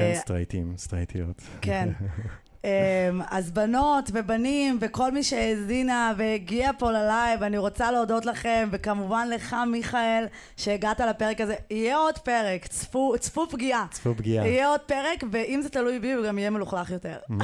[0.00, 1.42] כן, סטרייטים, סטרייטיות.
[1.60, 1.88] כן.
[2.68, 9.28] אמ, אז בנות ובנים וכל מי שהאזינה והגיע פה ללייב, אני רוצה להודות לכם, וכמובן
[9.34, 11.54] לך, מיכאל, שהגעת לפרק הזה.
[11.70, 13.86] יהיה עוד פרק, צפו, צפו פגיעה.
[13.90, 14.46] צפו פגיעה.
[14.46, 17.16] יהיה עוד פרק, ואם זה תלוי בי, הוא גם יהיה מלוכלך יותר.
[17.30, 17.34] Mm,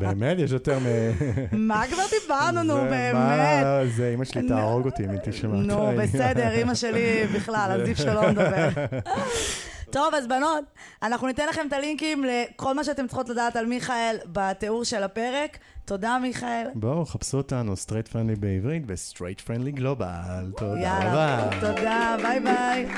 [0.00, 0.38] באמת?
[0.38, 0.84] יש יותר מ...
[1.52, 3.66] מה כבר דיברנו, נו, באמת?
[3.96, 4.48] זה, אמא שלי.
[4.48, 5.54] תהרוג אותי אם היא תשמע.
[5.54, 8.68] נו, בסדר, אימא שלי בכלל, עדיף שלא נדבר.
[9.96, 10.64] טוב, אז בנות,
[11.02, 15.58] אנחנו ניתן לכם את הלינקים לכל מה שאתם צריכות לדעת על מיכאל בתיאור של הפרק.
[15.84, 16.66] תודה, מיכאל.
[16.74, 20.52] בואו, חפשו אותנו, Straight Friendly בעברית ו Straight Friendly Global.
[20.56, 21.60] תודה יאללה, רבה.
[21.60, 22.88] תודה, ביי ביי.